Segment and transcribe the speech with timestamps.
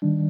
[0.00, 0.27] 大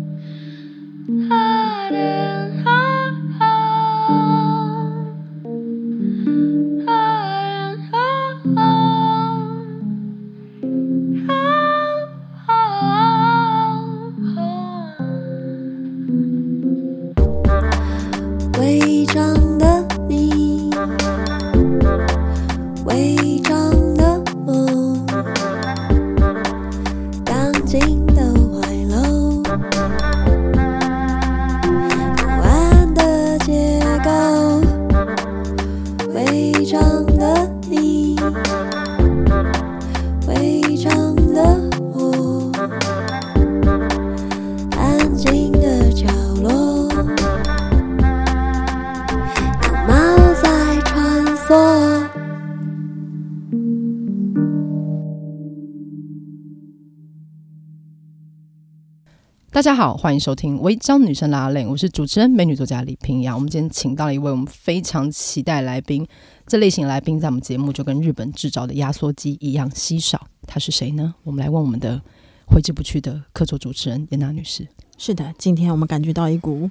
[59.68, 63.34] 大家好，欢迎收听《违章女生拉链》，我是主持人美女作家李平阳。
[63.34, 66.08] 我们今天请到了一位我们非常期待来宾，
[66.46, 70.26] 这类型来宾在我们节目就跟日本制造的压缩机一样稀少。
[70.46, 71.14] 他是谁呢？
[71.22, 72.00] 我们来问我们的
[72.46, 74.66] 挥之不去的客座主持人严娜女士。
[74.96, 76.70] 是的，今天我们感觉到一股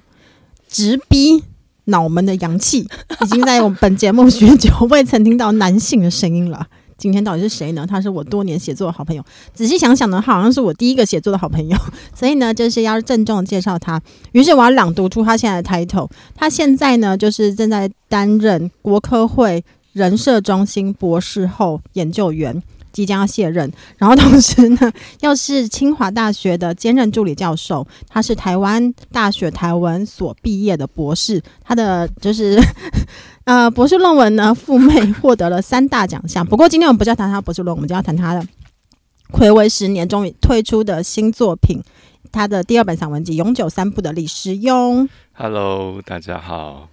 [0.66, 1.44] 直逼
[1.84, 2.80] 脑门的阳气，
[3.22, 6.66] 已经在我们本节目许久未曾听到男性的声音了。
[6.98, 7.86] 今天到底是谁呢？
[7.88, 9.24] 他是我多年写作的好朋友。
[9.54, 11.78] 仔细想想呢，他好像是我第一个写作的好朋友，
[12.12, 14.02] 所以呢，就是要郑重的介绍他。
[14.32, 16.10] 于是我要朗读出他现在的 title。
[16.34, 22.62] 他现在呢，就是正在担任国科会人社中心博士后研究员，
[22.98, 23.72] 即将要卸任。
[23.96, 27.86] 然后同时呢， 又是清华大学的兼任助理教授。
[28.08, 31.40] 他是台湾大学台文所毕业的博士。
[31.62, 32.58] 他的就是。
[33.48, 36.46] 呃，博士论文呢，赴美获得了三大奖项。
[36.46, 38.46] 不过今天我们不叫谈他博士论文，我们就要谈他的
[39.32, 41.80] 睽违十年终于推出的新作品，
[42.30, 45.08] 他的第二本散文集《永久三部》的李时庸。
[45.32, 46.90] Hello，大家好。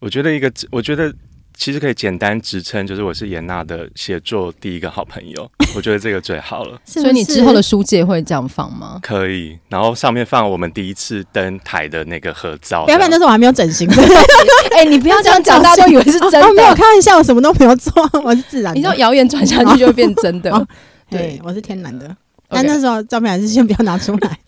[0.00, 1.14] 我觉得一个，我觉得。
[1.58, 6.80] 其实可以简单职称，就是我是严娜的写作第一个好朋友， 我觉得这个最好了。
[6.86, 9.00] 是 是所以你之后的书界会这样放吗？
[9.02, 12.84] 可以，然后上面放我们第一次登台的那个合照。
[12.86, 13.90] 原本，那时候我还没有整形。
[14.70, 16.42] 哎、欸，你不要这样讲，大家都以为是真的。
[16.42, 18.78] 哦哦、没有开玩笑，我什么都没有做，我是自然的。
[18.78, 20.66] 你说谣言传下去就会变真的。
[21.10, 22.16] 对，我是天然的。
[22.48, 24.38] 但那时候照片还是先不要拿出来。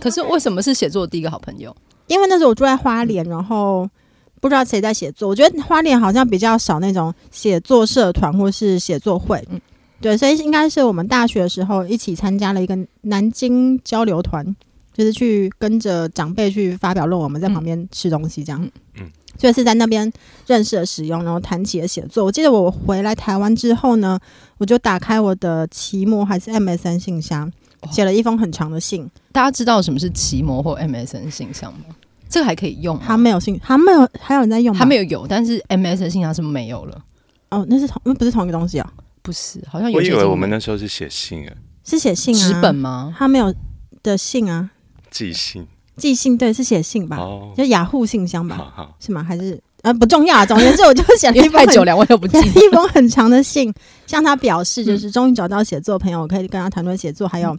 [0.00, 1.74] 可是为什么是写作第一个好朋友？
[2.06, 3.90] 因为那时候我住在花莲，然后。
[4.42, 9.60] 不知道谁在写作，我觉得花莲好像比较少那种写作社团或是写作会，嗯，
[10.00, 14.44] 对，所以应该是我们大学的时候一起参加了一个南京交流团，
[14.92, 18.60] 就是去跟着长辈去发表论文，我们在旁边吃东西这样，
[18.98, 19.08] 嗯，
[19.38, 20.12] 所以是在那边
[20.48, 22.24] 认识了使用，然后谈起了写作。
[22.24, 24.18] 我记得我回来台湾之后呢，
[24.58, 27.48] 我就打开我的奇摩还是 MSN 信箱，
[27.92, 29.08] 写了一封很长的信。
[29.30, 31.94] 大家知道什么是奇摩或 MSN 信箱吗？
[32.32, 34.78] 这个还可以用，他没有信，他没有，还有人在用吗？
[34.78, 36.98] 他没有有，但是 MS 信箱是没有了。
[37.50, 38.90] 哦，那是同，那不是同一个东西啊？
[39.20, 39.98] 不是，好像有。
[39.98, 41.52] 我以为我们那时候是写信啊，
[41.84, 43.14] 是写信啊，纸本吗？
[43.18, 43.54] 他没有
[44.02, 44.70] 的信啊，
[45.10, 45.66] 寄信，
[45.98, 47.18] 寄信，对，是写信吧？
[47.18, 48.56] 哦，就雅虎信箱吧？
[48.56, 49.22] 好好，是吗？
[49.22, 50.46] 还是呃不重要啊？
[50.46, 53.70] 总之，我就写了一封 太久，两位都不记得一封很长的信，
[54.06, 57.54] 向他表示，就是终于找到写作朋友，我可以跟他谈论写作，还有。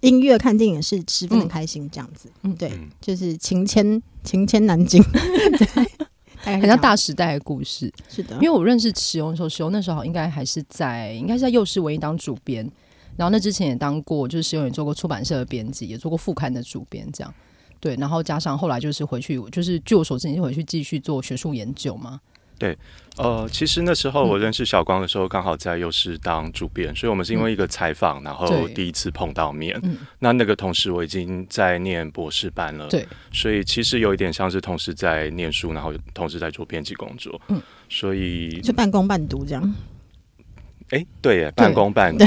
[0.00, 2.70] 音乐、看电影是十分的开心，这样子，嗯，对，
[3.00, 5.02] 就是情牵 情牵南京，
[6.44, 8.34] 对，很像大时代的故事，是的。
[8.36, 12.68] 因为我认识石勇的时候，石勇那时候应该还是在，应该是在幼师文艺当主编，
[13.16, 17.34] 然后那之前也当过，就是石勇也做过出版社的编辑，也做过副刊的主编，这样，
[17.80, 17.96] 对。
[17.96, 22.20] 然后加上后来就是回去，就是据我所知，你是回去继续做学术研究嘛。
[22.58, 22.76] 对，
[23.16, 29.80] 呃，其实那时候我认识小光的时候，刚好在幼师当主编，所以我们是因为一个采访，然后第一次碰到面。
[30.18, 37.40] 那那个同时我已经在念博士班了，对，所以其实有一点像是同时在念书，然后同时在做编辑工作。
[37.46, 39.74] 嗯，所以就半工半读这样。
[40.90, 42.24] 哎，对耶，半工半读。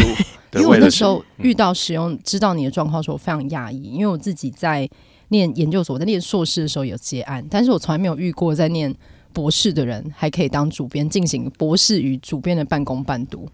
[0.54, 4.90] 因为我那时候遇到使用，知道你的状况的时候，我非常讶异，因为我自己在
[5.28, 8.96] 念研究所，我在念硕士的时候有接案，但是我从来没有遇过在念。
[9.34, 13.50] 博士的人还可以当主编，进行博士与主编的半工半读。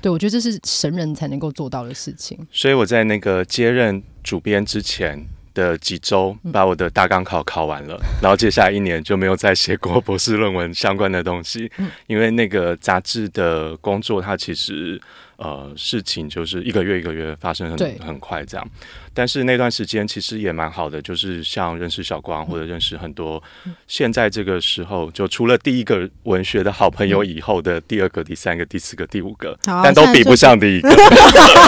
[0.00, 2.38] 对，我觉得这是神人才能够做到的事情。
[2.50, 5.24] 所以我在那个接任主编之前
[5.54, 15.00] 的几周，把我的大纲考考完了，嗯、然后接下来一年就没有再写过博士论文相关的东西，嗯、因为那个杂志的工作，它其实。
[15.42, 18.64] 呃，事情就是一个月一个月发生很很快这样，
[19.12, 23.42] 但是那段时间其实也蛮好的，就是像认识小光或者认识很多，
[23.88, 30.88] 现在这个时候就除了第一个文学的好朋友以后的第二个、第三个、第四个、第五个，啊、但都比不上第一个。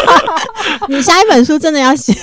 [0.88, 2.14] 你下一本书真的要写？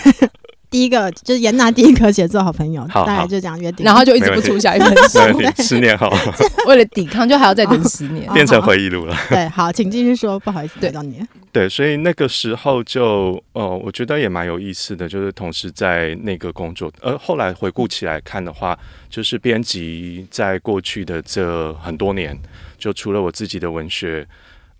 [0.71, 5.19] 第一个就是严拿第一个写作好朋友，好大概就这样约定，然后就一直不出下一本书，
[5.61, 6.09] 十年后
[6.65, 9.13] 为了抵抗，就还要再等十年，哦 变成回忆录了。
[9.27, 10.89] 对，好，请继续说，不好意思对。
[10.89, 11.21] 打到你。
[11.51, 18.79] 对，所以那个时候就呃，我觉得也蛮有意思的，就是同时在那个工作，而后来回顾起来看的话，
[19.09, 22.39] 就是编辑在过去的这很多年，
[22.77, 24.25] 就除了我自己的文学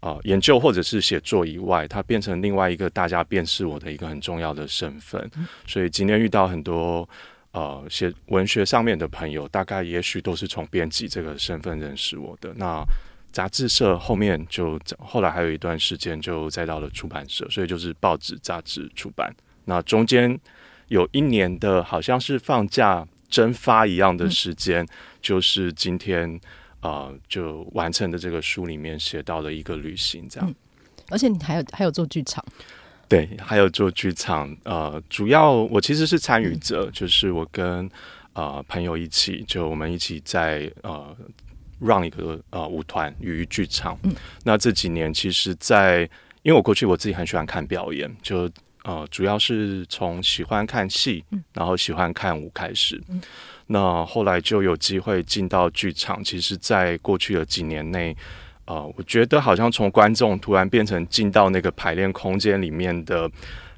[0.01, 5.31] 啊、呃、研究或者是写作以外，它变成另外一个大家辨识我的一个很重要的身份。
[5.65, 7.07] 所以今天遇到很多
[7.53, 12.53] 呃写文学上面的朋友，大概也许都是从编辑这个身份认识我的。
[12.57, 12.83] 那
[13.31, 19.33] 杂志社后面就后来还有一段时间就再到了出版社，所以就是报纸、杂志出版。
[19.63, 20.37] 那中间
[20.89, 24.87] 有一年的好像是放假蒸发一样的时间，嗯、
[25.21, 26.37] 就是今天
[26.81, 30.49] 啊、呃、就完成的这个书里面写到了一个旅行这样。
[30.49, 30.55] 嗯、
[31.09, 32.43] 而且你还有还有做剧场，
[33.07, 34.53] 对，还有做剧场。
[34.63, 37.85] 呃，主要我其实是参与者，嗯、就是我跟
[38.33, 41.15] 啊、呃、朋友一起，就我们一起在呃。
[41.83, 44.13] 让一个呃舞团与剧场，嗯、
[44.43, 46.09] 那这几年其实在，在
[46.43, 48.47] 因为我过去我自己很喜欢看表演，就
[48.83, 53.19] 呃主要是从喜欢看戏，嗯、然后喜欢看舞开始，嗯、
[53.71, 56.21] 那后来就有机会进到剧场。
[56.21, 58.15] 其实，在过去的几年内，
[58.65, 63.31] 呃，我觉得好像从观众突然变成进到那个排练空间里面的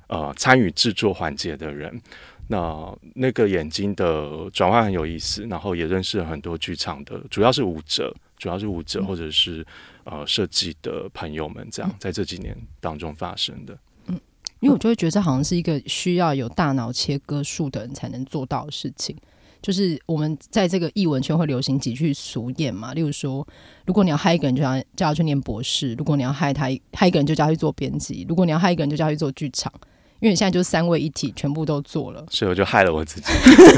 [0.08, 2.02] 呃参与制作环节的人。
[2.48, 9.66] 那那个眼睛的转换很有意思，然后也认识了很多剧场的，主要是舞者，主要是舞者或者是
[10.04, 13.78] 呃设计的朋友们，这样在这几年当中发生的。
[14.08, 14.20] 嗯，
[14.60, 19.16] 因为我就会觉得这好像是一个需要有大脑切割术的人才能做到的事情。
[19.64, 23.48] 就是我们在这个译文圈会流行几句俗谚嘛，例如说，
[23.86, 29.72] 如果你要害一个人，就要叫他去念博士；如果你要害他害一个人，就叫他去做编辑；如果你要害一个人，就叫他去做剧场。
[30.20, 33.28] 因为你现在就三位一体，全部都做了， 所以我就害了我自己。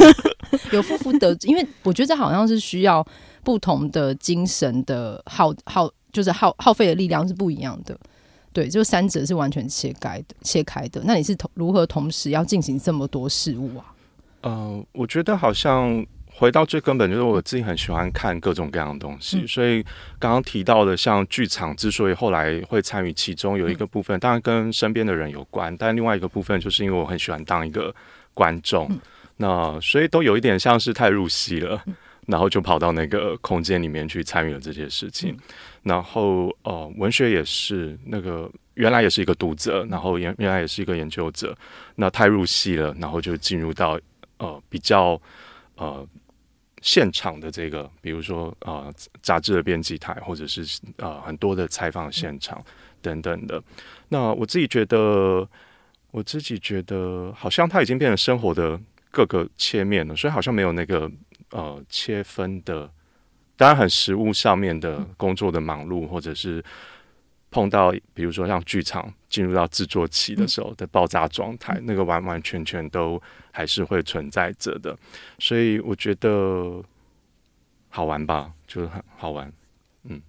[0.73, 3.05] 有负负得，因为我觉得这好像是需要
[3.43, 7.97] 不同的精神的耗耗，就是耗耗费的力量是不一样的。
[8.53, 11.01] 对，就三者是完全切开的，切开的。
[11.03, 13.93] 那你是同如何同时要进行这么多事物啊？
[14.45, 16.05] 嗯、呃，我觉得好像。
[16.37, 19.81] 回到最根本，就是我自己很喜欢看各种各样的东西，嗯、所以
[20.19, 27.95] 刚刚提到的像剧场，之所以后来会参与其中，有一个部分当然跟身边的人有关，但另外一个部分就是因为我很喜欢当一个
[28.33, 28.99] 观众，嗯、
[29.37, 31.95] 那所以都有一点像是太入戏了，嗯、
[32.27, 35.39] 然后就跑到那个空间里面去参与了这些事情，嗯、
[35.83, 41.57] 然后呃，文学也是那个原来也是一个读者，然后原原来也是一个研究者，
[41.95, 43.97] 那太入戏了，然后就进入到
[44.37, 45.21] 呃比较
[45.75, 46.07] 呃。
[46.81, 48.93] 现场的这个，比如说啊，
[49.23, 50.63] 杂志的编辑台，或者是、
[50.97, 52.63] 呃、很多的采访现场
[53.01, 53.59] 等等的。
[54.09, 55.49] 那我自己觉得，
[56.11, 58.79] 我自己觉得，好像它已经变成生活的
[59.09, 61.09] 各个切面了，所以好像没有那个
[61.49, 62.87] 呃切分的。
[63.57, 66.63] 当然，很实务上面的工作的忙碌，或者是。
[67.55, 74.93] 碰到比如说像剧场进入到制作期的时候的爆炸状态，嗯、那个完完全全都还是会存在着的，
[75.39, 76.83] 所以我觉得
[77.87, 79.49] 好玩吧，就是很好玩。
[80.03, 80.19] 嗯，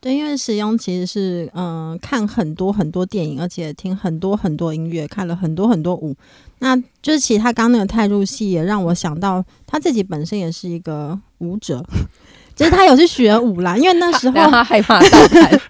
[0.00, 6.14] 对，因为使用其实是嗯、呃、看很多很多电影，而且听很多很多音乐，看了很多很多舞，
[6.60, 11.84] 那就是其实他刚那个太入戏，也让我想到他自己本身也是一个舞者，
[12.54, 15.60] 就是他有去学舞啦，因为那时候 他，害怕倒弹。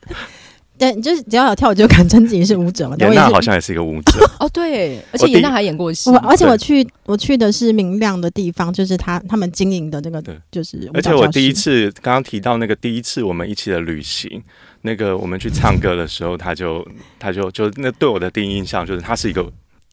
[0.78, 2.97] 对，就是只要有跳，就敢称自己是舞者嘛。
[3.00, 6.08] 严娜好像也是一个舞者 哦，对，而且严娜还演过戏。
[6.11, 10.88] 我而且我去，我去的是明亮的地方，就是他他们经营的那个，就是。
[10.94, 14.42] 而且我第一次刚刚提到那个第一次我们一起的旅行，
[14.82, 16.87] 那个我们去唱歌的时候，他就
[17.18, 19.44] 他就就那对我的第一印象就是他是一个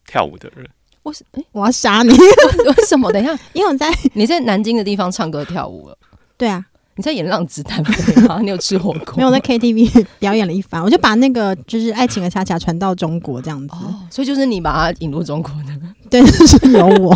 [0.05, 0.67] 跳舞的人。
[1.01, 2.09] 我是哎，我要杀你！
[2.09, 3.11] 为什么？
[3.11, 5.97] 等一下， 因为我在你在南京的地方唱歌跳舞了。
[6.37, 6.63] 对啊。
[6.97, 8.39] 你在演浪子弹飞吗？
[8.43, 9.15] 你有吃火锅？
[9.17, 13.75] 没有，在 KTV 表演了一番，我就把那个就是爱情的恰恰传到中国这样子。
[13.75, 15.77] 哦，所以就是你把它引入中国的，
[16.09, 17.13] 对，就是有我。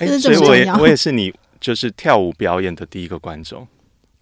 [0.00, 3.66] 欸、所以我也我也是你就是跳舞表演的第一个观众，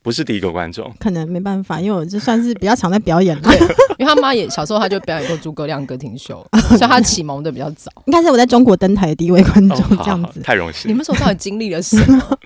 [0.01, 0.93] 不是第一个观众。
[1.01, 3.37] 可能没办法，因为我就算是比较常在表演。
[3.43, 3.59] 对，
[3.99, 7.91] 因为他妈也小时候他就表演过诸葛亮歌厅秀，所以他启蒙的比较早。
[8.07, 10.41] 应该是我在中国登台的第一位观众，这样子。
[10.41, 10.89] 太荣幸。
[10.89, 12.39] 你们手上到底经历了什么？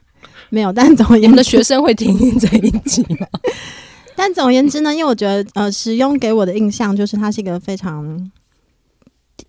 [0.50, 3.26] 没有，但总而言之，学生会听这一集吗？
[4.14, 8.30] 但总而言之呢，因为我觉得，呃，使用给我的印象就是他是一个非常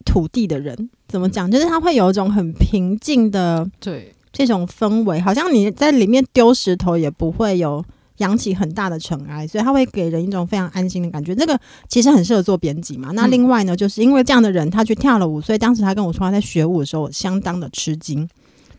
[0.05, 0.89] 土地的人。
[1.07, 1.49] 怎么讲？
[1.49, 7.81] 就是他会有一种很平静的，对，这种氛围，好像你在里面丢石头也不会有
[8.17, 11.33] 扬起很大的尘埃，所以他会给人一种非常安心的感觉。
[11.33, 13.11] 这个其实很适合做编辑嘛。
[13.13, 18.27] 那另外呢，就是因为这样的人他去跳了舞，所以当时他跟我说他在学舞的时候我相当的吃惊。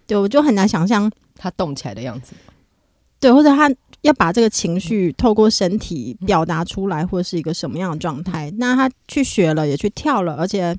[0.07, 2.35] 对，我就很难想象他动起来的样子。
[3.21, 3.69] 对，或者他
[4.03, 8.53] 要把这个情绪透过身体表达出来，或者是一个什么样的状态？
[8.59, 10.77] 那他去学了，也去跳了，而且，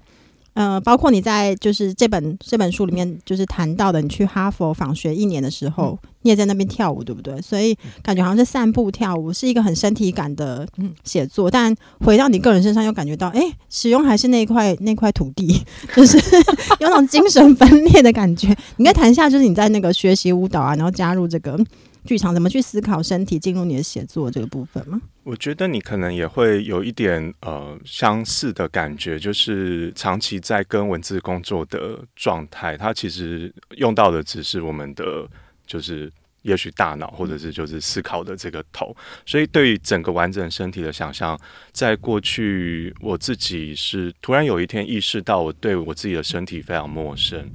[0.54, 7.40] 呃，包括你在就是这本这本书里面就是谈到的，你去哈佛访学一年的时候，你也在那边跳舞，对不对？
[7.42, 10.68] 所以感觉好像是散步跳舞，是一个很身体感的
[11.04, 11.50] 写作。
[11.50, 15.64] 但回到你个人身上，又感觉到，哎，使用还是那块那块土地，
[15.96, 16.18] 就是
[16.82, 18.56] 有种精神分裂的感觉。
[18.78, 21.58] 你可以谈一下，就是你在那个学习舞蹈啊，然后加入这个。
[22.06, 25.00] 剧场怎么去思考身体进入你的写作这个部分吗？
[25.24, 35.28] 我觉得你可能也会有一点呃相似的感觉，就是长期在跟文字工作的状态，它其实用到的只是我们的
[35.68, 41.40] 就是也许大脑或者是就是思考的这个头，所以对于整个完整身体的想象，
[41.72, 47.52] 在过去我自己是突然有一天意识到我对我自己的身体非常陌生，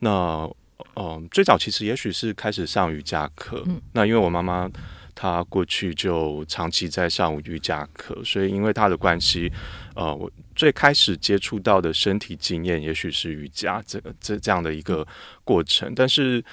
[0.00, 0.50] 那。
[0.96, 3.62] 嗯，最早其实也许是开始上瑜伽课。
[3.66, 4.70] 嗯，那因为我妈妈
[5.14, 9.50] 她过去就长期在上瑜伽课，所以因为她的关系，
[9.94, 15.06] 呃，我最开始接触到的身体经验也许是瑜伽这个这这样的一个
[15.42, 15.92] 过程。
[15.94, 16.44] 但是，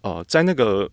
[0.00, 0.90] 呃，在那个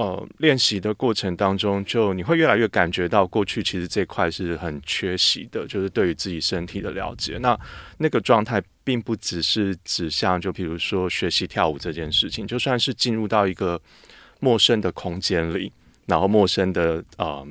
[0.00, 7.38] 呃练习的过程当中，就你会越来越感觉到过去其实这块是很缺席的，就是对于自己身体的了解。
[7.38, 7.58] 那
[7.98, 8.62] 那个状态。
[8.88, 13.78] 并不只是指向，就比如说学习跳舞这件事情，就算是进入到一个
[14.40, 15.70] 陌生的空间里，
[16.06, 17.46] 然后陌生的呃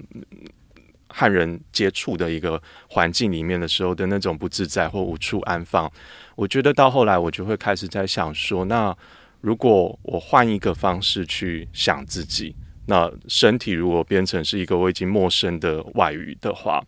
[1.10, 5.88] 和人接触的一个环境里面的时候的那种不自在或无处安放，
[6.36, 8.98] 我觉得到后来我就会开始在想说，那
[9.42, 12.56] 如果我换一个方式去想自己，
[12.88, 16.84] 那身体如果变成是一个我已经陌生的外语的话。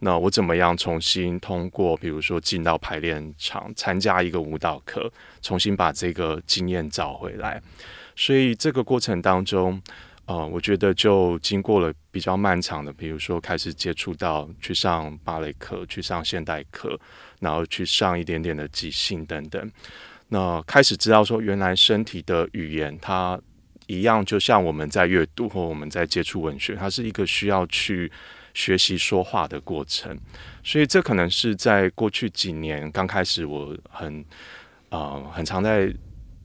[0.00, 7.62] 那我怎么样重新通过，比如说进到排练场参加一个舞蹈课，重新把这个经验找回来？
[8.14, 9.80] 所以这个过程当中，
[10.26, 17.00] 呃，我觉得就经过了比较漫长的，比如说开始接触到去上芭蕾课，去上现代课，
[17.40, 19.70] 然后去上一点点的即兴等等。
[20.28, 23.40] 那开始知道说，原来身体的语言它
[23.86, 28.10] 一样，就像我们在阅读或我们在接触文学，它是一个需要去。
[28.56, 30.16] 学习说话的过程，
[30.62, 34.24] 所以这可能是在过去几年刚开始，我很
[34.90, 35.92] 啊、很常在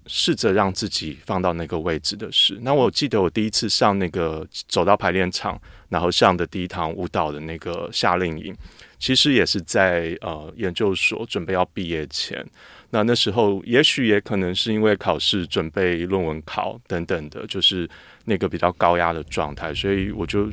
[0.08, 2.58] 试着让自己放到那个位置的事。
[2.64, 8.58] 那我记得我第一次上那个走到排练场，然后上的第一堂舞蹈的那个夏令营，
[8.98, 12.44] 其实也是在呃研究所准备要毕业前。
[12.92, 17.90] 那那时候也许也可能是因为考试准备论文考等等的，就是
[18.26, 20.50] 那个比较高压的状态，所以我就。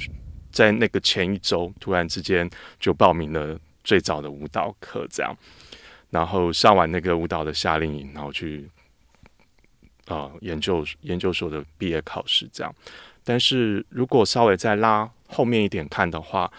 [0.52, 2.48] 在那个前一周，突然之间
[2.80, 5.36] 就报名了最早的舞蹈课，这样，
[6.08, 8.66] 然后上完那个舞蹈的夏令营，然后去
[10.06, 12.74] 啊、研究研究所的毕业考试，这样。
[13.22, 16.50] 但是如果稍微再拉后面一点看的话，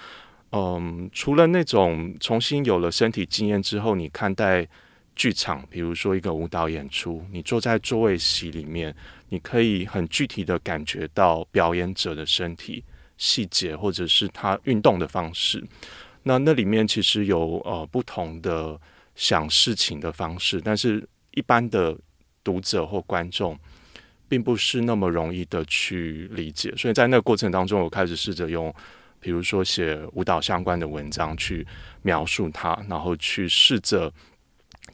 [0.51, 4.67] 嗯，除了那种重新有了身体经验之后，你看待
[5.17, 8.95] 剧场，比如说一个舞蹈演出，你坐在座位席里面，
[9.27, 12.81] 你可以很具体的感觉到表演者的身体。
[13.19, 15.63] 细节，或者是他运动的方式，
[16.21, 18.79] 那那里面其实有呃不同的
[19.15, 21.97] 想事情的方式，但是一般的
[22.43, 23.57] 读者或观众
[24.29, 28.71] 并不是那么容易的去理解，所以在那个过程当中，我开始试着用，
[29.19, 31.65] 比如说写舞蹈相关的文章去
[32.03, 34.13] 描述它，然后去试着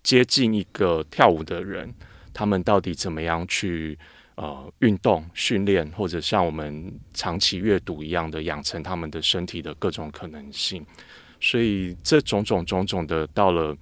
[0.04, 1.92] 接近一个跳舞的人，
[2.34, 3.98] 他们到底怎么样去。
[4.36, 10.84] 呃，运动训练，或者像我们长期阅读一样的养成他们的身体的各种可能性，
[11.40, 13.78] 所以这种种种种的，到了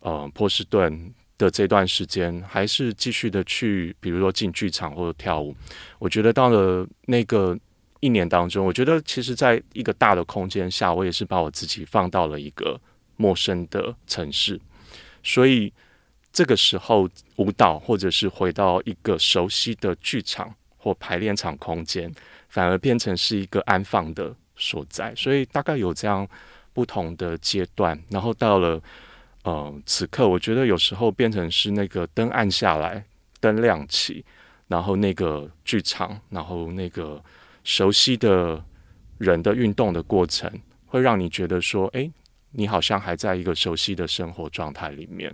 [0.00, 5.54] 呃波士顿的这段时间，还是继续的去，比如说进剧场或者跳舞。
[5.98, 7.54] 我觉得到了那个
[8.00, 12.80] 一年当中，我觉得其实在一个大的空间下，我也是把我自己放到了一个
[13.16, 14.58] 陌生的城市，
[15.24, 15.72] 所以。
[16.36, 22.12] 这个时候，舞蹈或者是回到一个熟悉的剧场或排练场空间，
[22.48, 25.14] 反而变成是一个安放的所在。
[25.14, 26.28] 所以大概有这样
[26.72, 28.82] 不同的阶段，然后到了
[29.44, 33.04] 呃此刻，我觉得有时候变成是那个灯暗下来，
[33.38, 34.24] 灯亮起，
[34.66, 37.22] 然后那个剧场，然后那个
[37.62, 38.60] 熟悉的
[39.18, 40.50] 人的运动的过程，
[40.86, 42.10] 会让你觉得说，哎，
[42.54, 45.32] 你好像还在一个熟悉的生活状态里面。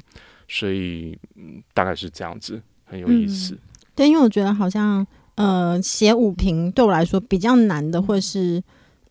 [0.48, 3.56] 所以，嗯，大概是这样子，很有意思。
[3.94, 8.60] 对，因为我觉得好像，呃，写舞评对我来说比较难的，或是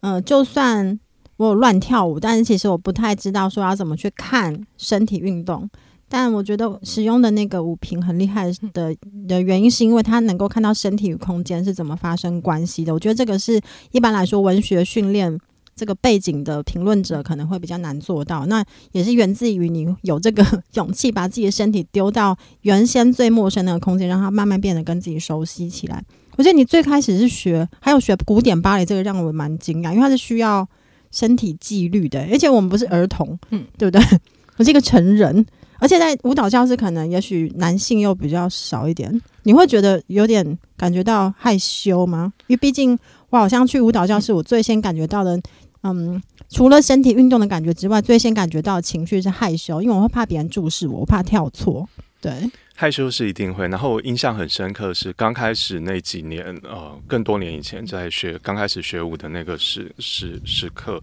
[0.02, 1.00] 呃，就算
[1.38, 5.70] 我有乱跳舞，但是其实我不太知道说要怎么去看身体运动。
[6.12, 8.94] 但我觉得使用的那个舞评很厉害的
[9.28, 12.92] 的原因，是因为它能够看到身体与空间是怎么发生关系的。
[12.94, 13.62] 我觉得这个是
[13.92, 15.40] 一般来说文学训练
[15.80, 18.46] 这个背景的评论者可能会比较难做到。
[18.48, 20.46] 那也是源自于你有这个
[20.76, 26.04] 勇气，把自己的身体丢到原先最陌生的空间，让它慢慢变得跟自己熟悉起来。
[26.36, 30.68] 我觉得你最开始是学，还有学古典芭蕾，这个让我蛮惊讶，因为它是需要
[31.12, 34.20] 身体纪律的，而且我们不是儿童，嗯，对不对？
[34.58, 35.46] 我是一个成人。
[35.82, 39.10] 而且在舞蹈教室，可能也许男性又比较少一点，
[39.44, 42.34] 你会觉得有点感觉到害羞吗？
[42.48, 45.40] 因为毕竟我好像去舞蹈教室，我最先感觉到的，
[45.84, 51.88] 嗯，除了身体运动的感觉之外，最先感觉到情绪是害羞，因为我会怕别人注视我，我怕跳错。
[52.22, 52.32] 对，
[52.76, 53.68] 害羞是一定会。
[53.68, 61.02] 然后我印象很深刻是刚开始那几年，呃，更多年以前在学刚开始学舞的那个时时时刻，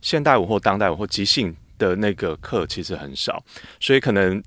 [0.00, 1.54] 现代舞或当代舞或即兴。
[1.78, 3.44] 的那个课其实很少，
[3.78, 4.42] 所以可能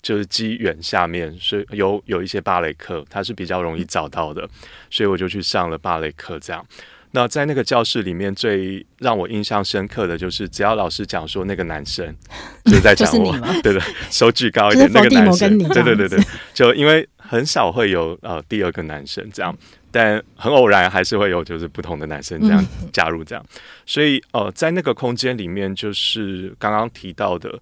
[0.00, 4.48] 就是机缘下面，所以有有一些芭蕾课，它是比较容易找到的，
[4.88, 6.38] 所以我就去上了芭蕾课。
[6.38, 6.64] 这样，
[7.12, 12.14] 那在那个教室里面，最让我印象深刻的就是，只要老师讲说那个男生
[12.66, 16.18] 就在讲我，对对，手举高一点，那个男生，对对对对，
[16.52, 19.56] 就因为很少会有呃第二个男生这样。
[19.90, 22.62] 但很偶然，还是会有就是不同的男生这样
[22.92, 23.42] 加入这样，
[23.86, 27.58] 所以呃，在那个空间里面，就是刚刚提到的，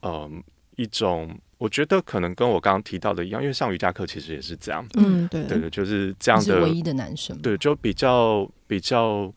[0.00, 0.30] 呃，
[0.76, 9.32] 一种我觉得可能跟我刚刚提到的一样，因为上瑜伽课其实也是这样，嗯，对，对的，就是这样的，唯一的男生，对，就比较比较，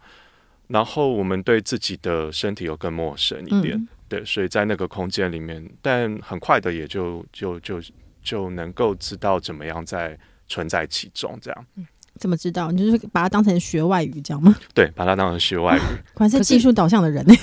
[0.67, 7.81] 然后我们对自己的身体又更陌生一点，嗯、对，所以在那个空间里面，但很快的也就就就
[8.21, 11.65] 就能够知道怎么样在存在其中这样。
[11.75, 11.85] 嗯
[12.19, 12.71] 怎么知道？
[12.71, 14.55] 你就是把它当成学外语，这样吗？
[14.71, 15.79] 对，把它当成学外语。
[16.13, 17.33] 果然是技术导向的人呢。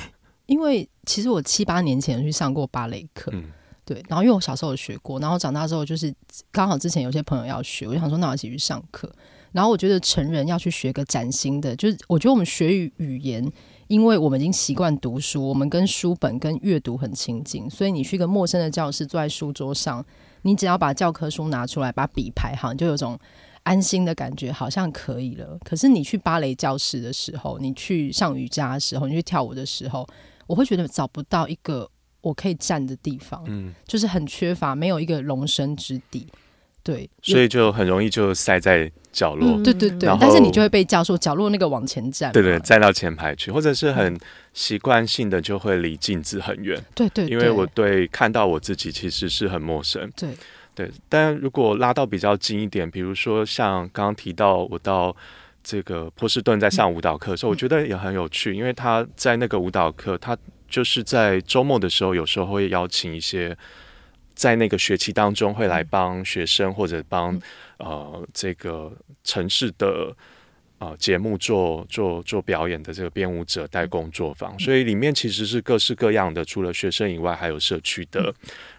[0.46, 3.46] 因为其实我七八年前去上过芭蕾课，嗯，
[3.90, 4.00] 对。
[4.08, 6.14] 然后因为我小时候有学过，然后长大之后就是
[6.52, 9.10] 刚好之前有些朋友要学，我就想说那我一起去上课。
[9.50, 13.44] 然后我觉得成人要去学个崭新的，就是我觉得我们学语语言，
[13.88, 20.04] 因为我们已经习惯读书，我们跟书本跟阅读很亲近，所以你去一个陌生的教室，坐在书桌上，
[20.42, 23.18] 你只要把教科书拿出来，把笔排好，你就有种。
[23.62, 30.04] 安心的感觉好像可以了，可是你去芭蕾教室的时候，你去上瑜伽的时候，你去跳舞的时候，
[30.46, 31.86] 我会觉得找不到一个
[32.20, 36.26] 我可以站的地方，嗯，就是很缺乏，没有一个容身之地，
[36.82, 44.18] 对，所以就很容易就塞在角落，嗯、对对对，但是你就会被叫说角落那个往前站，对，对对，站到前排去，或者是很
[44.52, 50.36] 习惯性的就会离镜子很远，对，对对，因为我对看到我自己其实是很陌生，对。
[50.72, 55.14] 对，但如果拉到比较近一点，比如说像刚刚提到我到
[55.64, 60.34] 这个波士顿在上舞蹈课的时候，我觉得也很有趣，因为他在那个舞蹈课，他
[60.70, 63.54] 就是在周末的时候，有时候会邀请一些
[64.34, 67.38] 在那个学期当中会来帮学生或者帮
[67.78, 68.90] 呃这个
[69.24, 70.16] 城市的
[70.78, 78.32] 呃节目做做做表演的这个编舞者带工作坊，所以里面其实是各式各样的，除了学生以外，还有社区的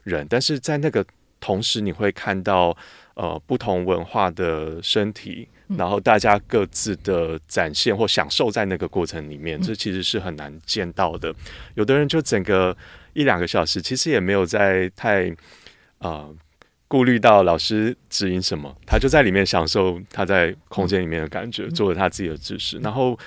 [0.04, 1.06] 人，但是在那个。
[1.44, 2.78] 同时，你会看到
[3.16, 11.34] 呃不同文化的身体，然后大家各自的展现或享受在那个过程里面，这其实是很难见到的。
[11.76, 12.76] 有的人就整个
[13.14, 15.34] 一两个小时，其实也没有在太
[16.00, 16.34] 呃
[16.88, 22.78] 顾虑到老师指引什么，他就在里面享受他在空间里面的感觉，做了他自己的知识。
[22.80, 23.18] 然后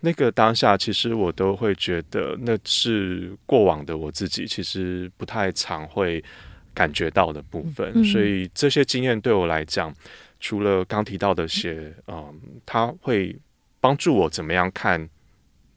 [0.00, 6.22] 那个当下，其实我都会觉得那是过往的我自己，其实不太常会。
[6.72, 9.92] 感觉到的部分，所以这些经验对我来讲，
[10.40, 13.36] 除了刚提到的些，嗯，他会
[13.78, 15.08] 帮助我怎么样看，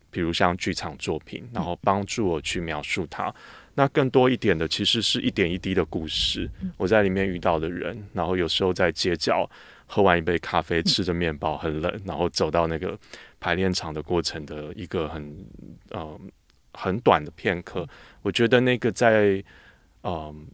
[0.10, 3.34] 比如像剧场作品，然后帮助我去描述它。
[3.76, 9.49] 那更多一点的，其实是一点一滴的故事，我在里面遇到的人，然后有时候在街角
[9.86, 12.97] 喝完一杯咖啡，吃着面包，很冷，然后走到那个
[13.39, 15.45] 排练场的过程的一个很，
[15.91, 16.19] 嗯，
[16.73, 17.88] 很短的片刻，
[18.21, 19.43] 我觉得那个在，
[20.04, 20.47] 嗯。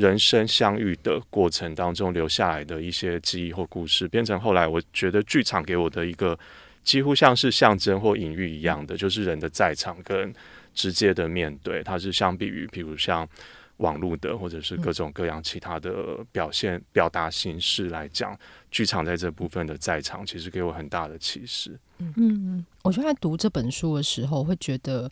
[0.00, 6.38] 人生相遇的过程当中留下来的一些记忆或故事，变成后来我觉得剧场给我的一个
[6.82, 10.32] 几乎像是象征或隐喻一样的，就是人的在场跟
[10.74, 13.28] 直接的面对，它是相比于，比如像
[13.76, 15.92] 网络的或者是各种各样其他的
[16.32, 18.34] 表现表达形式来讲，
[18.70, 21.78] 剧场在这部分的在场，其实给我很大的启示。
[21.98, 25.10] 嗯嗯，我觉得在读这本书的时候，会觉得。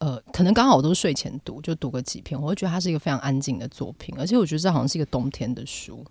[0.00, 6.04] 呃，可能刚好我都睡前读，就读个几篇，我会觉得它是一个非常安静的作品，而且我觉得这好像是一个冬天的书，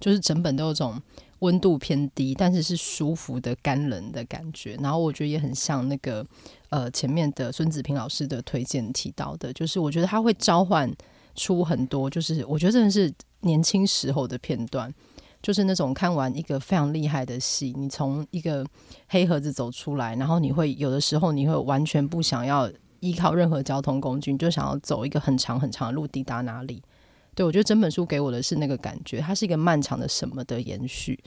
[0.00, 1.00] 就是整本都有种
[1.38, 4.76] 温度偏低，但是是舒服的干冷的感觉。
[4.82, 6.26] 然后我觉得也很像那个
[6.70, 10.92] 呃前面的孙子平老师的推荐提到的，就是我觉得他会召唤
[11.34, 14.92] 出很多，就是我觉得真的是年轻时候的片段。
[15.42, 18.66] 就是那种看完一个非常厉害的戏，你从一个
[19.06, 22.68] 黑盒子走出来，然后你会有的时候你会完全不想要
[23.00, 26.82] 依靠任何交通工具，你就想要走一个很长很长的路抵达哪里。
[27.34, 31.18] 对，我觉得整本书给我的是那个感觉，它是一个漫长的什么的延续。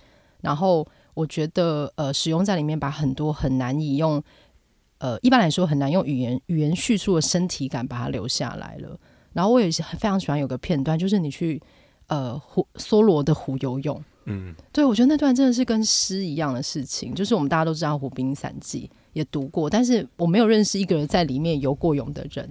[0.41, 4.21] 然后我觉得呃，使用在里面把很多很难以用
[4.99, 8.97] 呃一般来说很难用语言语言叙述的身体感把它留下来了。
[9.33, 11.61] 然后我也是非常喜欢有个片段，就是你去。
[12.07, 17.13] 呃，湖梭罗的湖游泳，嗯，对，我觉得那段真的是跟诗一样的事情。
[17.13, 22.49] 就是我们大家都知道《湖滨散记》，也读过，但是我没有认识一个人在里面游过泳的人。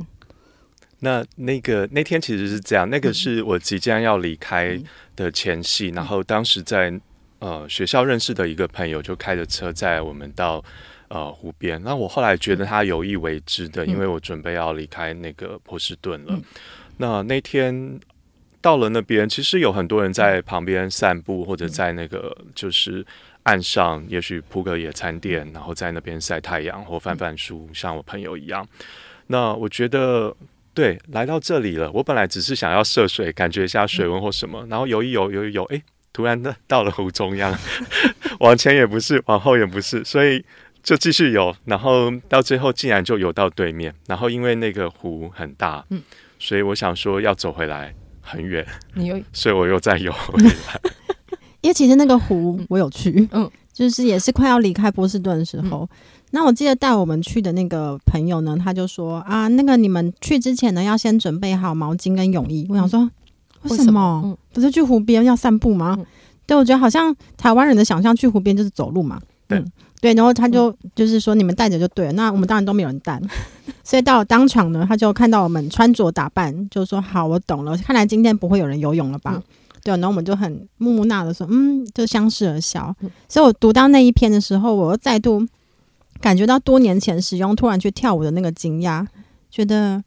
[1.00, 4.78] 那那个那天其实是这样，那个是我即将要离开
[5.14, 6.92] 的前夕，嗯、然后当时在
[7.38, 10.64] 呃学校认识的一个朋友就开着车载我们到
[11.08, 11.80] 呃湖边。
[11.82, 16.34] 那我后来觉得他有意为之的，嗯、因为我准备要离开那个波士顿了。
[16.34, 16.42] 嗯、
[16.96, 18.00] 那那天。
[18.60, 23.06] 到了那边，其实有很多人在旁边散步，或者在那个就是
[23.48, 28.68] 岸上，也许铺个野餐垫，然后在那边晒太阳或翻翻书，像我朋友一样。
[29.28, 30.36] 那我觉得，
[30.74, 31.90] 对，来到这里了。
[31.92, 35.82] 我本来只是想要涉水，感觉一下水温或什么，然后游一游，游一游，哎，
[36.12, 37.58] 突然的到了湖中央，
[38.40, 40.44] 往前也不是，往后也不是，所以
[40.82, 43.94] 就继续游，然后到最后竟然就游到对面。
[44.06, 46.02] 然后因为那个湖很大，嗯
[46.38, 47.94] 所以我想说要走回来。
[48.30, 50.52] 很远，你又，所以我又再游回来。
[51.60, 55.80] 因为其实那个湖我有去，嗯，就是也是快要离开波士顿的时候。
[55.80, 55.88] 嗯、
[56.32, 62.66] 那我记得带我们去的那个朋友呢，他就说啊，那个你们去之前呢，要先准备好毛巾跟泳衣。
[62.68, 63.10] 我想说，嗯、
[63.70, 63.84] 为什么？
[63.84, 65.96] 什么嗯、不是去湖边要散步吗？
[65.98, 66.06] 嗯、
[66.46, 69.20] 对，我觉得好像台湾人的想象，去湖边就是走路嘛。
[69.46, 69.58] 对。
[69.58, 72.12] 嗯对，然后他就就是说，你们带着就对了。
[72.12, 73.20] 那我们当然都没有人带，
[73.82, 77.76] 所以到了当场呢，他就看到我们穿着打扮，就说：“好，我懂了。
[77.78, 79.42] 看来今天不会有人游泳了吧？”
[79.78, 82.94] 嗯、对，然后我们就很木讷的说：“嗯，就相视而笑。
[83.00, 85.46] 嗯”所以，我读到那一篇的时候，我又再度
[86.20, 89.06] 感觉到多年前使用突然去跳舞的那个惊讶，
[89.50, 90.02] 觉得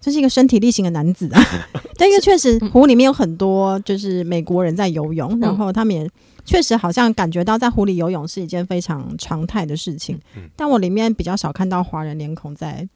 [0.00, 1.42] 这是一个身体力行的男子啊。
[1.96, 6.08] 但因为确实湖里面有很多就是美国人在游泳，然后他们也。
[6.42, 12.88] 确实好像感觉到在湖里游泳是一件非常常态的事情，嗯、但我里面比较少看到华人脸孔在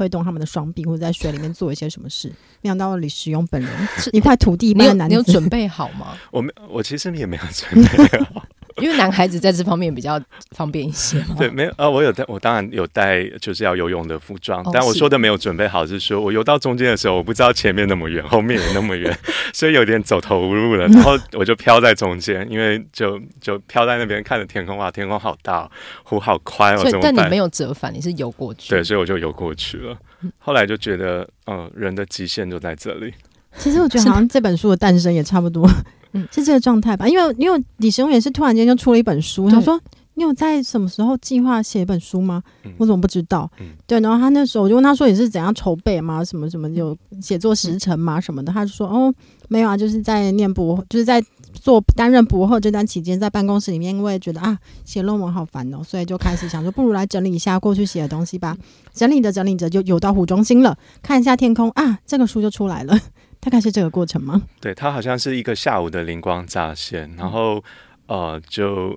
[0.00, 2.32] 挥动他们的双臂或者在水里面做一些什么事。
[2.62, 6.16] 没想到李时勇本人是一块土地一般的男子，你有，你有准备好吗？
[6.32, 8.42] 我没，我其实也没有准备好。
[8.80, 10.20] 因为男孩子在这方面比较
[10.56, 11.36] 方便一些嘛。
[11.38, 14.62] 对，没有啊，我有带，我当然有带，就是要游泳的服装。
[14.62, 19.16] 哦、但我说的没有准备好，是说我游到中间的时候，我不知道前面那么远，后面也那么远，
[19.52, 20.86] 所以有点走投无路了。
[20.88, 25.70] 然后我就飘在中间，因为就就飘在那边看着天空，哇，天空好大，
[26.02, 26.78] 湖好宽哦。
[26.78, 28.70] 所以，但你没有折返，你是游过去。
[28.70, 29.96] 对，所以我就游过去了。
[30.38, 33.12] 后来就觉得，嗯、呃，人的极限就在这里。
[33.56, 35.68] 其实我觉得，好像这本书的诞生也差不多。
[36.12, 37.08] 嗯，是这个状态吧？
[37.08, 39.80] 因为因为李时雍也是突然间就出了一本书，他说
[40.14, 43.50] ：“你有在什么时候计划写一本书吗？”嗯、我怎么不知道？
[43.60, 46.24] 嗯、对，然后他那时候我就问他说：“你是怎样筹备吗？
[46.24, 48.20] 什么什么有写作时程吗？
[48.20, 49.14] 什么的？”他就说：“哦，
[49.48, 58.56] 没有啊，就是在念博，就是在做担任博后这段期间，在办公室里面，因为觉得啊写论文好烦哦，所以就开始想说，不如来整理一下过去写的东西吧。
[58.92, 62.98] 整理着整理着，就游到湖中心了，看一下天空啊，这个书就出来了。”
[63.40, 64.42] 大概是这个过程吗？
[64.60, 67.62] 对，它好像是一个下午的灵光乍现，然后
[68.06, 68.94] 呃，就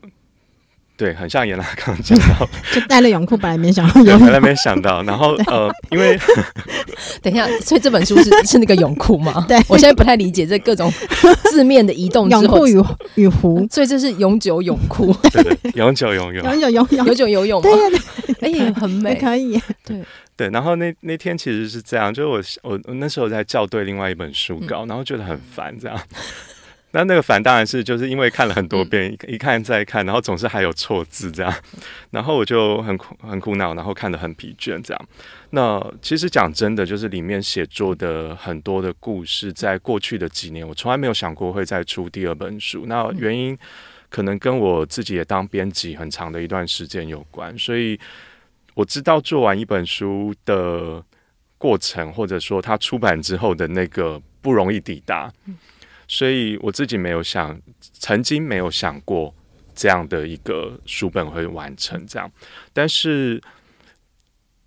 [0.98, 6.20] 对，很像严拉刚讲到， 就带了泳裤，本来没想到， 本来没想到，然后 呃，因为
[7.22, 9.44] 等一下，所以这本书是是那个泳裤吗？
[9.48, 10.92] 对，我现在不太理解这各种
[11.46, 18.00] 字面的移动之后，泳裤与与湖，所以这是永久泳裤，对对，永久游泳，永久游泳，永久游泳，对对
[18.52, 20.04] 对，哎，很美，可以，对。
[20.36, 22.28] 对，然后那那天其实是这样，就是
[22.64, 26.00] 我我我那时候在校对另外一本书稿，然后觉得很烦，这样。
[26.96, 31.52] 那那个烦当然是就是因为看了很多遍，一看再看，然后总是还有错字这样，
[32.12, 35.08] 然后我就很苦很苦恼，然后看得很疲倦这样。
[35.50, 42.86] 那其实讲真的，就是里面写作的很多的故事，在过去的几年，我从来没有想过会再出第二本书。
[42.86, 43.58] 那原因
[44.10, 48.00] 可能跟我自己也当编辑很长的一段时间有关，所以。
[48.74, 51.04] 我知道做完一本书的
[51.58, 55.32] 过程，或者说它出版之后的那个不容易抵达，
[56.08, 57.60] 所以我自己没有想，
[57.94, 59.34] 曾经没有想过
[59.74, 62.32] 这样的一个书本会完成这样。
[62.74, 63.42] 但是，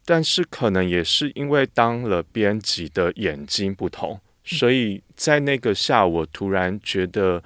[0.04, 7.42] 但是可能也是因为当了编辑的眼睛不同，所以在那个下午，我突然觉得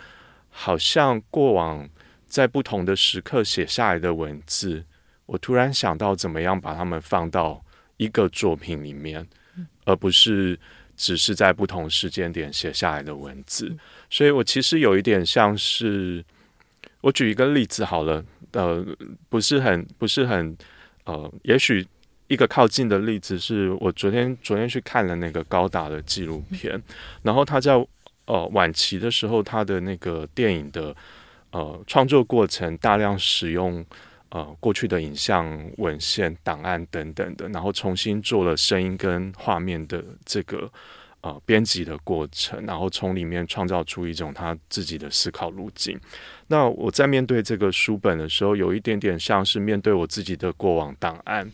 [0.50, 1.88] 好像过往
[2.26, 4.84] 在不同的时刻写下来的文字，
[5.30, 7.64] 我突然想到怎么样把它们放到
[7.98, 9.24] 一个作品里面，
[9.84, 10.58] 而不是
[10.96, 13.72] 只是在不同时间点写下来的文字。
[14.10, 16.24] 所以我其实有一点像是，
[17.00, 18.84] 我举一个例子好了，呃，
[19.28, 20.56] 不是很不是很
[21.04, 21.86] 呃，也许
[22.26, 26.82] 一个靠近的例子是我昨天昨天去看了那个高达的纪录片，
[27.22, 27.74] 然后他在
[28.24, 30.92] 呃晚期的时候，他的那个电影的
[31.52, 33.86] 呃创作过程大量使用
[34.30, 40.70] 呃过去的影像文献档案等等的，然后重新做了声音跟画面的这个。
[41.22, 46.00] 呃，编辑的过程，然后从里面创造出一种他自己的思考路径。
[46.46, 51.46] 那我在面对这个书本的时候，有一点点像是面对我自己的过往档案。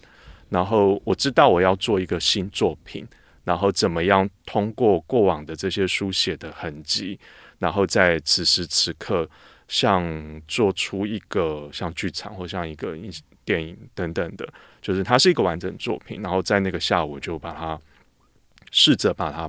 [0.51, 3.05] 然后我知道我要做一个新作品，
[3.43, 7.19] 然后怎么样通过过往的这些书写的痕迹，
[7.59, 9.29] 然后在此时此刻，
[9.69, 13.13] 像做出一个像剧场或像一个影
[13.45, 14.47] 电影等等的，
[14.83, 16.21] 就是它是一个完整作品。
[16.23, 17.81] 然后在那个下午就把它。
[18.73, 19.49] 试着把它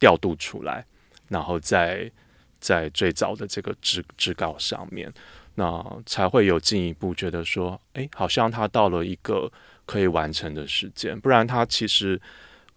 [0.00, 0.84] 调度出来，
[1.28, 2.10] 然后在
[2.58, 5.12] 在最早的这个纸纸稿上面，
[5.54, 9.52] 那才会有进一步觉得说，哎，好像它到了一个
[9.84, 11.20] 可以完成的时间。
[11.20, 12.20] 不然，它其实，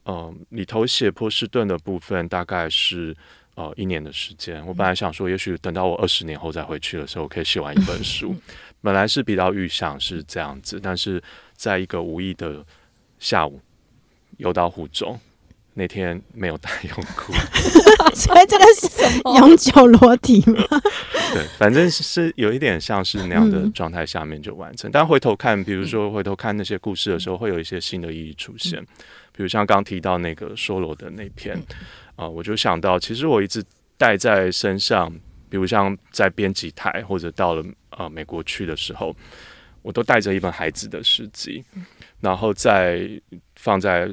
[0.03, 3.15] 嗯、呃，里头写波士顿的部分大概是
[3.59, 4.65] 呃一年的时间。
[4.65, 8.33] 我本来想说，也许等到我二十年后再回去的时候，我可以写完一本书。
[8.81, 11.21] 本来是比较预想是这样子，但是
[11.53, 12.65] 在一个无意的
[13.19, 13.59] 下午，
[14.37, 15.19] 游到湖中。
[15.75, 17.31] 那天没有带泳裤
[18.13, 20.61] 所以这个是永久裸体吗？
[21.33, 24.89] 对，反正是有一点像是那样的状态下面就完成。
[24.89, 28.79] 嗯、但回头看，比如说回头看那些故事的时候，会有一些新的意义出现。
[28.79, 28.87] 嗯、
[29.31, 31.57] 比如像刚提到那个梭罗的那篇
[32.19, 33.63] 啊、呃，我就想到，其实我一直
[33.97, 35.09] 带在身上，
[35.49, 39.15] 比如像在编辑台或者到了呃美国去的时候，
[39.81, 41.63] 我都带着一本孩子的诗集，
[42.19, 43.09] 然后再
[43.55, 44.11] 放在。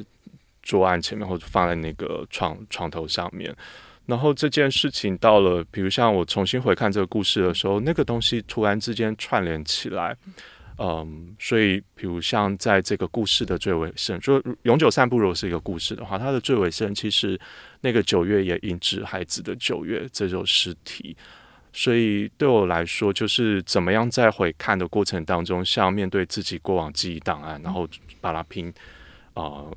[0.62, 3.54] 桌案前面，或者放在那个床床头上面，
[4.04, 10.16] 然后这件事情到了，比如像我重新回看这个故事的时候，那个东西突然之间串联起来，
[10.78, 17.38] 嗯，所以比如像在这个故事的最尾声，就永久散步如果是一个故事的话，它的最尾声其实
[17.80, 21.16] 那个九月也引指孩子的九月这首诗题，
[21.72, 27.88] 所以对我来说，就是怎么样在回看的过程当中，像面对自己过往记忆档案，然后
[28.20, 28.72] 把它拼。
[29.36, 29.70] 呃，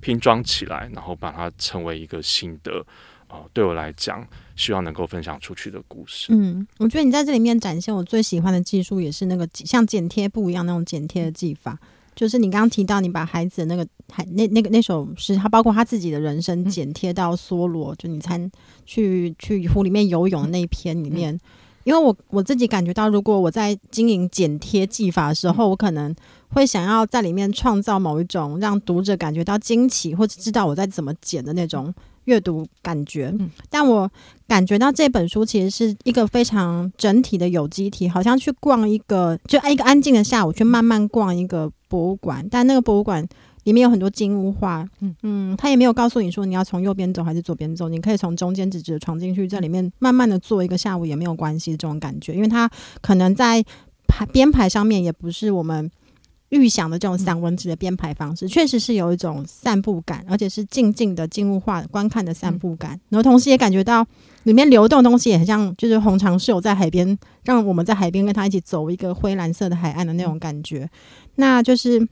[0.00, 2.84] 拼装起来，然后把它成为一个新的，
[3.28, 6.28] 呃，对我来讲，希望能够分享出去的故事。
[6.30, 11.78] 嗯，我觉得你在这里面展现我最喜欢的技术，也是那个像剪贴布一样那种剪贴的技法。
[12.14, 18.50] 就是你刚刚提到，你把孩子的那个孩那那个那首诗，他包括他自己的人生剪贴到梭罗，就你参
[18.84, 21.38] 去去湖里面游泳的那一篇里面。
[21.84, 26.14] 因为我我自己感觉到，如果我在经营剪贴技法的时候，我可能
[26.48, 31.94] 会想要在里面创造某一种让读者感觉到惊奇，或者知道我在怎么剪的那种
[32.28, 33.34] 阅读感觉。
[33.68, 34.08] 但我
[34.46, 42.46] 感觉到这本书其实是一个非常整体的有机体，好像去逛一个就一个安静的下午，去慢慢逛一个博物馆。
[42.50, 43.26] 但那个博物馆。
[43.64, 52.70] 里面有很多金屋画，嗯嗯，他也没有告诉你说你要从右边走还是左边走，你可以从中间直直的闯进去，在里面慢慢的坐一个下午也没有关系，这种感觉，因为它
[53.02, 53.62] 可能在
[54.06, 55.90] 排编排上面也不是我们
[56.50, 64.06] 预想的这种散文纸的编排方式，确实是有一种散步感，而且是静静的静物画观看的散步感，然后同时也感觉到
[64.44, 70.88] 里面流动的东西也很像，就是红常秀在海边，让我们在海边跟他一起走一个灰蓝色的海岸的那种感觉，
[71.36, 72.08] 那就是。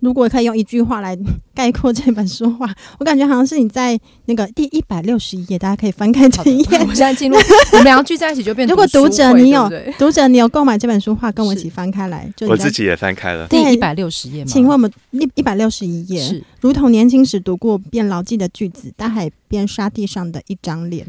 [0.00, 1.16] 如果可以用一句话来
[1.54, 6.78] 概括这本书的话，我感觉好像是你在那个第一百六十一页，大家可以翻开这一页。
[6.78, 7.36] 我现在进入，
[7.72, 8.74] 我们俩聚在一起就变成。
[8.74, 12.30] 如果读者你有对对读者你有购买这本书的话，跟我一起翻开来。
[12.36, 14.44] 就我自己也翻开了第一百六十页？
[14.44, 21.06] 请问我们一一百六十一页是如同年轻时读过便牢记的句子，大海边沙地上的一张脸。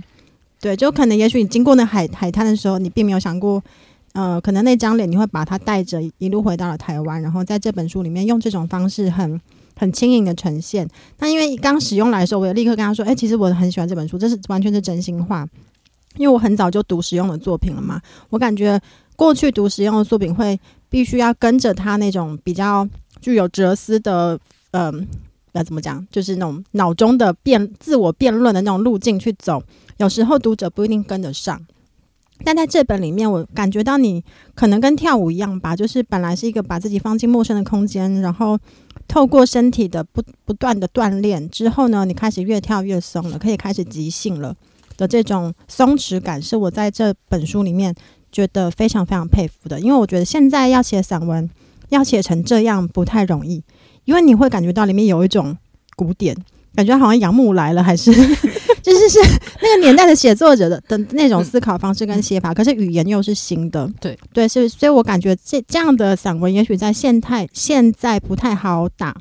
[0.60, 3.64] 对，就可能也许你经过那海海滩的时候，你并没有想过。
[4.14, 9.40] 呃，可能那张脸你会把它带着一路回到了台湾，然后在这本书里面用这种方式很
[9.76, 10.88] 很轻盈的呈现。
[11.20, 15.48] 那因为刚使用来的时候，我也立刻跟他说：“哎，其实我很喜欢这本书，这是完全是真心话。”
[16.18, 18.78] 因为我很早就读实用的作品了嘛，我感觉
[19.16, 22.86] 过去读实用的作品会必须要跟着他那种比较
[23.22, 24.38] 具有哲思的，
[24.72, 25.08] 嗯、
[25.54, 29.64] 要怎么讲，就是那种脑中的辩自我辩论的那种路径去走，
[30.00, 31.66] 有时候读者不一定跟得上。
[32.44, 34.24] 但在这本里面，我感觉到你
[34.56, 38.58] 可能跟跳舞一样吧，就是本来是一个把自己放进陌生的空间，然后
[39.08, 44.56] 透过身体的不不断的锻炼之后呢，你开始越跳越松了，可以开始即兴了
[44.98, 47.94] 的这种松弛感，是我在这本书里面
[48.32, 51.50] 觉得非常非常佩服的，因为我觉得现在要写散文，
[51.90, 53.64] 要写成这样不太容易，
[54.06, 55.58] 因为你会感觉到里面有一种
[55.96, 56.36] 古典，
[56.76, 58.12] 感觉好像杨牧来了，还是
[58.82, 59.20] 就是是
[59.62, 69.16] 那个年代的写作者的的那种思考方式跟写法，可是语言又是新的，对对，所以所以我感觉这这样的散文，也许在现代现在不太好打，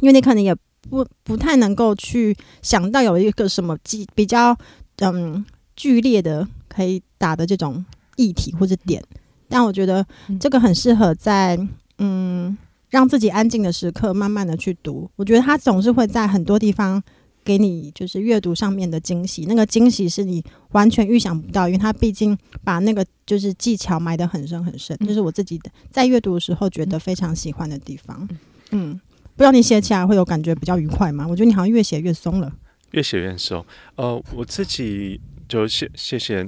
[0.00, 0.54] 因为你可能也
[0.88, 4.56] 不不太能够去想到有一个什么比比较
[5.00, 5.44] 嗯
[5.76, 7.84] 剧烈的可以打的这种。
[8.20, 9.00] 议题或者点，
[9.48, 10.04] 但我觉得
[10.40, 11.56] 这个很适合在
[11.98, 12.58] 嗯
[12.90, 15.08] 让自己安静的时刻，慢慢的去读。
[15.14, 17.00] 我觉得他总是会在很多地方
[17.48, 24.94] 给你就是阅读上面的惊喜，那个惊喜是你完全预想不到，因为他毕竟把那个就是技巧埋得很深很深。
[24.98, 28.28] 就是我自己的在阅读的时候觉得非常喜欢的地方。
[28.72, 29.00] 嗯，
[29.34, 31.26] 不知道你写起来会有感觉比较愉快吗？
[31.26, 32.52] 我觉得你好像越写越松了，
[32.90, 33.64] 越写越松。
[33.96, 36.46] 呃，我自己就谢谢谢。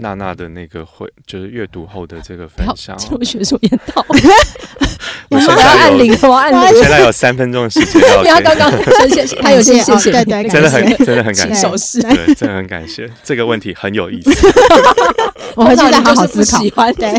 [0.00, 4.00] 娜娜的那个会就是阅读后的这个分享，进入学术研讨。
[5.30, 6.80] 我现在按铃，我按铃。
[6.80, 8.00] 现在有三分钟的时间。
[8.24, 8.70] 要刚刚
[9.08, 13.10] 谢谢，还有谢谢，谢谢，真的很真的很感谢，手势，对，真的很感谢。
[13.22, 14.30] 这个问题很有意思，
[15.56, 16.58] 我回去再好好思考。
[16.58, 17.12] 喜欢对，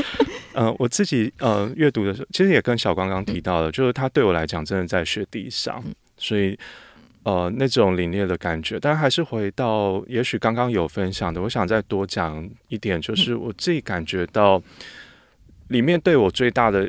[0.54, 5.82] 呃，我自己呃阅读的时候，其实也跟小光刚提到的，就是他对我来讲，真的在雪地上，
[6.16, 6.58] 所以。
[7.22, 14.60] 呃，那种凛冽的感觉，但还是回到，也许刚刚有分享的，我想再多讲一点，就是我自己感觉到
[15.68, 16.88] 里面对我最大的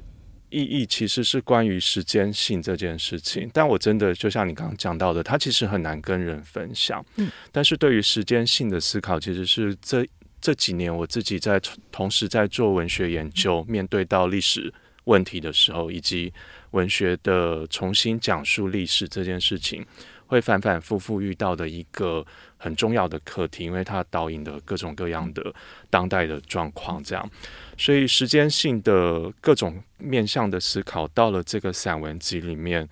[0.52, 3.50] 意义，其实是关于时间性这件事情。
[3.52, 7.04] 但我真的就像你刚刚讲到的，它其实很难跟人分享。
[7.16, 10.08] 嗯，但是对于时间性的思考，其实是这
[10.40, 11.60] 这几年我自己在
[11.92, 14.74] 同时在做文学研究，面对到历史
[15.06, 16.32] 问题的时候，以及
[16.72, 19.86] 文学的重新讲述历史这件事情。
[20.28, 22.26] 会反反复复遇到的一个
[22.62, 25.54] 很重要的课题，因为它导引的各种各样的
[25.90, 27.32] 当代的状况，这样，
[27.78, 32.88] 所以时间性的各种面向的思考，到了这个散文集里面，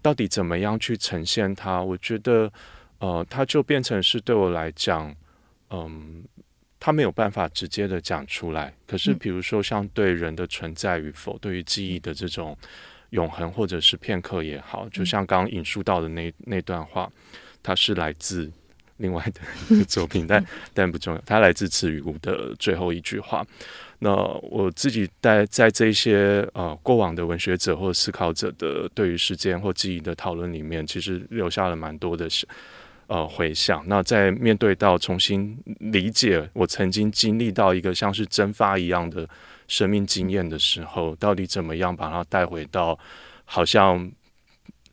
[0.00, 1.82] 到底怎么样去呈现它？
[1.82, 2.50] 我觉得，
[2.98, 5.14] 呃，它就变成是对我来讲，
[5.70, 6.24] 嗯，
[6.80, 8.74] 它没有办法直接的讲出来。
[8.86, 12.56] 可是，比如说像对人的存在与否，对于记忆的这种。
[13.12, 17.12] 永恒，或者是片刻也好，就像刚刚引述到的那那段话，
[17.62, 18.50] 它是来自
[18.98, 23.44] 另外的一个作品，但但不重要，它来自池雨屋的最后一句话。
[23.98, 32.28] 那我自己在在这些呃过往的文学者或思考者的对于时间或记忆的讨论里面，其实留下了蛮多的
[33.06, 33.84] 呃回响。
[33.86, 39.28] 那在面对到重新理解我曾经经历到一个像是蒸发一样的。
[39.68, 42.98] 生命经验的时候，到底怎么样把它带回到
[43.46, 44.10] 好像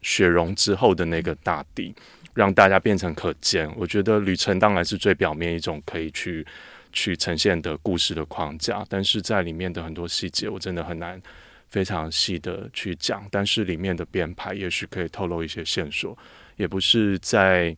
[0.01, 1.93] 雪融之后的那个大地，
[2.39, 3.69] 让大家变成可见？
[3.75, 6.45] 我觉得旅程当然是最表面一种可以去
[6.93, 11.21] 去呈现的故事的框架，但是在里面的很多细节，我真的很难
[11.67, 13.27] 非常细的去讲。
[13.29, 16.17] 但是里面的编排也许可以透露一些线索，
[16.55, 17.75] 也不是在。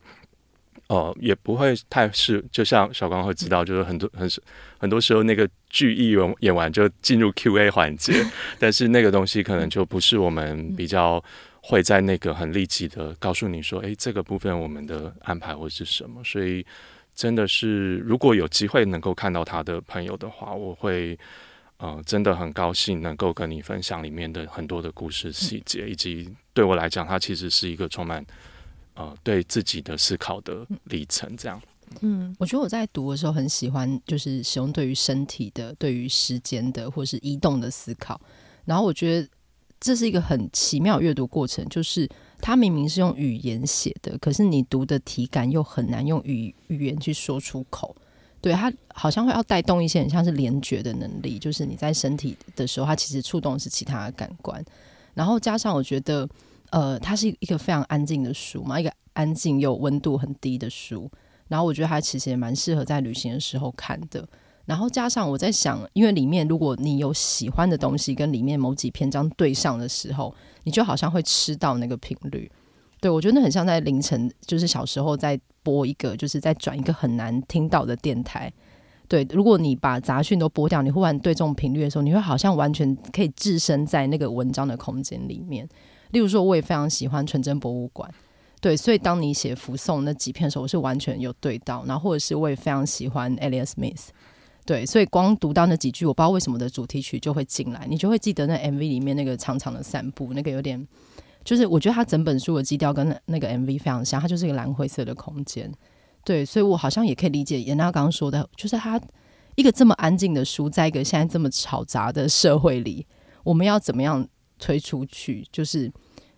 [0.88, 4.28] 哦，也不会太是，就像小光会知道，就是很多很
[4.76, 8.12] 很多时候那个剧一演演完就进入 Q&A 环节，
[8.58, 11.22] 但是那个东西可能就不是我们比较
[11.62, 16.22] 会在那个很立即的告诉你说，哎，这个部分我们的安排会是什么？
[16.22, 16.66] 所以
[17.14, 21.18] 真的是，如果有机会能够看到他的朋友的话，我会
[21.78, 28.22] 呃真的很高兴能够跟你分享里面的很多的故事细节，以及对我来讲，它其实是一个充满。
[28.94, 31.58] 呃，对自己的思考的历程，这样。
[32.02, 38.20] 嗯，我觉得我在读的时候很喜欢，就是使用对于身体的、对于时间的，或是移动的思考。
[38.66, 39.26] 然后我觉得
[39.82, 42.08] 这是一个很奇妙阅读过程，就是
[42.40, 47.94] 它明明是用语言写的，可是你读的体感又很难用语语言去说出口。
[48.40, 54.64] 对，它好像会要带动一些很像是联觉的能力，就是你在身体的时候，它其实触动的是其他的感官。
[55.12, 56.26] 然后加上我觉得。
[56.74, 61.06] 呃，它是一个非常安静的书嘛，一个安静又温度很低的书。
[61.48, 64.26] 然后我觉得它其实也蛮适合在旅行的时候看的。
[64.64, 72.50] 然后加上我在想，因为里面如果你有喜欢的东西跟里面某几篇章对上的时候，你就好像会吃到那个频率。
[73.00, 78.52] 对，我觉得那很像在凌晨，就是小时候在播一个，就是在转一个很难听到的电台。
[79.08, 85.68] 对，如果你把杂讯都播掉，你忽然对这种频率的时候，你会好像完全可以置身在那个文章的空间里面。
[86.12, 88.08] 例如说，我也非常喜欢纯真博物馆，
[88.60, 91.84] 对，所以当你写福颂那几篇的时候，我是完全有对到。
[91.86, 94.08] 然后或者是我也非常喜欢 Elliott Smith，
[94.64, 100.86] 对，所以光读到那几句，我不知道为什么的主题曲就会进来，你就会记得那 MV 里面那个长长的散步，那个有点，
[101.44, 105.72] 就是我觉得他整本书的基调跟那那个 MV 非常像，它就是一个蓝灰色的空间，
[106.24, 109.00] 对，所以我好像也可以理解严娜刚刚说的，就是他
[109.56, 113.04] 一个这么安静的书，在一个现在这么嘈杂的社会里，
[113.42, 114.26] 我们要怎么样
[114.58, 115.44] 推出去？
[115.50, 115.92] 就是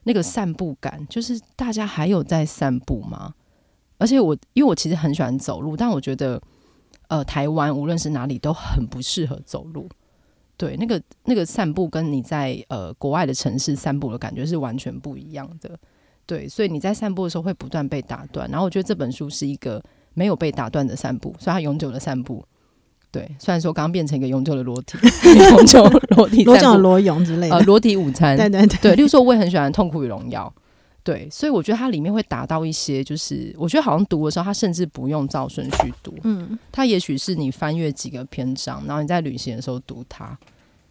[0.05, 3.35] 那个散步感，就是大家还有在散步吗？
[3.99, 6.41] 而且我因为我其实很喜欢走路，但我觉得
[7.09, 9.89] 呃，台湾无论是哪里都很不适合走路。
[10.57, 15.71] 对，那个那个散步跟你在呃国外的城市散步的感觉是完全不一样的。
[16.27, 18.49] 对，所以你在散步的时候会不断被打断。
[18.51, 19.83] 然后我觉得这本书是一个
[20.15, 22.45] 没有被打断的散步，所以它永久的散步。
[23.11, 24.97] 对，虽然说刚刚变成一个永久的裸体，
[25.51, 25.85] 永久
[26.17, 28.37] 裸体，裸脚裸泳之类的，呃，裸体午餐。
[28.37, 28.95] 对对对，对。
[28.97, 30.53] 例如说，我也很喜欢《痛苦与荣耀》。
[31.05, 36.17] 对，所以我觉得它里面会达到一些，就是我觉得好像读的时候，它甚至不用照顺序读。
[36.25, 40.37] 嗯，它也许是你翻阅几个篇章，然后你在旅行的时候读它。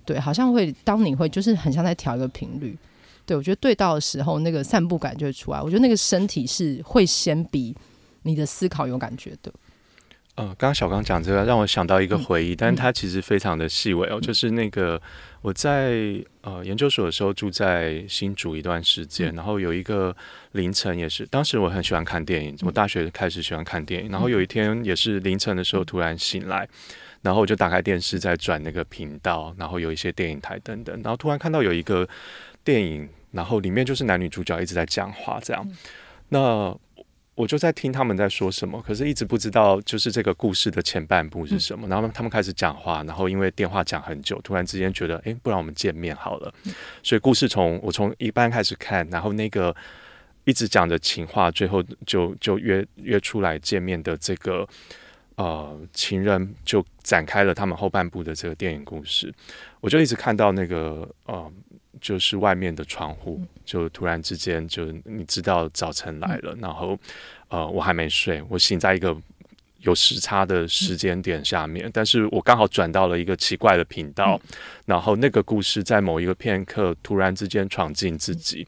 [0.06, 2.78] 对，好像会当你会就是很像在调一个频率。
[3.26, 5.60] 对，我觉得对到的时候，那个散步感就会出来。
[5.60, 7.76] 我觉得那个身体是会先比
[8.22, 9.52] 你的思考有感觉的。
[10.36, 14.20] 呃，刚刚小刚讲这个让我想到一个回忆，嗯、但是它其实非常的细微哦。
[14.20, 15.02] 嗯、就是那个
[15.44, 15.94] 我在
[16.42, 20.16] 呃研究所的时候住在新竹一段时间，嗯、然后有一个
[20.54, 26.68] 凌晨也是，当时我很喜欢看电影，我大学开始喜欢看电影，嗯、然后有一天也是凌晨的时候突然醒来，
[27.22, 32.08] 然后我就打开电视在转那个频道，然后有一些电影台等等，然后突然看到有一个
[32.64, 35.78] 电影，然后里面就是男女主角一直在讲话这样，嗯、
[36.30, 36.80] 那。
[37.36, 41.88] 我就在听他们在说什么，可是一直不知道就是这个故事的前半部是什么。
[41.88, 46.54] 然后他们开始讲话，然后因为电话讲很久，突然之间觉得，诶，不然我们见面好了。
[47.02, 49.76] 所以故事从我从一半开始看，然后那个
[50.44, 54.68] 一直讲的情话，最后就就约约出来见面的这个
[55.36, 59.34] 呃情人，就展开了他们后半部的这个电影故事。
[59.82, 61.52] 我就一直看到那个呃。
[62.02, 67.00] 就是外面的窗户，就突然之间，就你知道早晨来了，然后
[67.48, 69.16] 呃，我还没睡，我醒在一个
[69.78, 74.38] 有时差的时间点下面，但是我刚好转到了一个奇怪的频道，
[74.86, 78.68] 然后那个故事在某一个片刻突然之间闯进自己，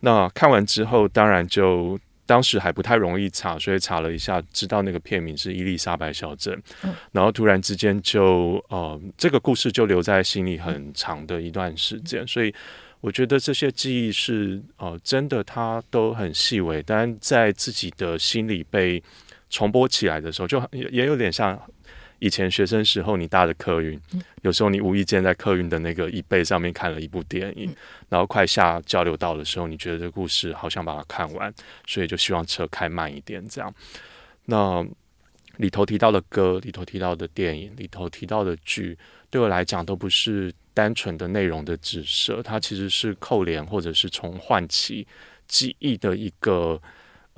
[0.00, 1.96] 那看完之后，当然就。
[2.28, 12.22] 当时还不太容易查，所以查了一下，知道那个片名是《伊丽莎白小镇》，嗯、然后突然之间就呃，这个故事就留在心里很长的一段时间。
[12.22, 12.54] 嗯、所以
[13.00, 19.02] 我觉得这些记忆是呃，真的，它都很细微，但在自己的心里被
[19.48, 21.58] 重播起来的时候，就也也有点像。
[22.20, 24.00] 以前学生时候，你搭的客运，
[24.42, 27.72] 有时候你无意间在客运的那个椅背上面看了一部电影，
[28.08, 31.52] 然后快下交流道的时候，你觉得这个故事好想把它看完，
[31.86, 33.72] 所以就希望车开慢一点，这样。
[34.46, 34.84] 那
[35.58, 38.98] 里头提到的歌，里头提到的电影，里头提到的剧，
[39.30, 45.06] 对我来讲都不是单纯的内容的指涉，它其实是扣连或者是重唤起
[45.46, 46.80] 记忆的一个。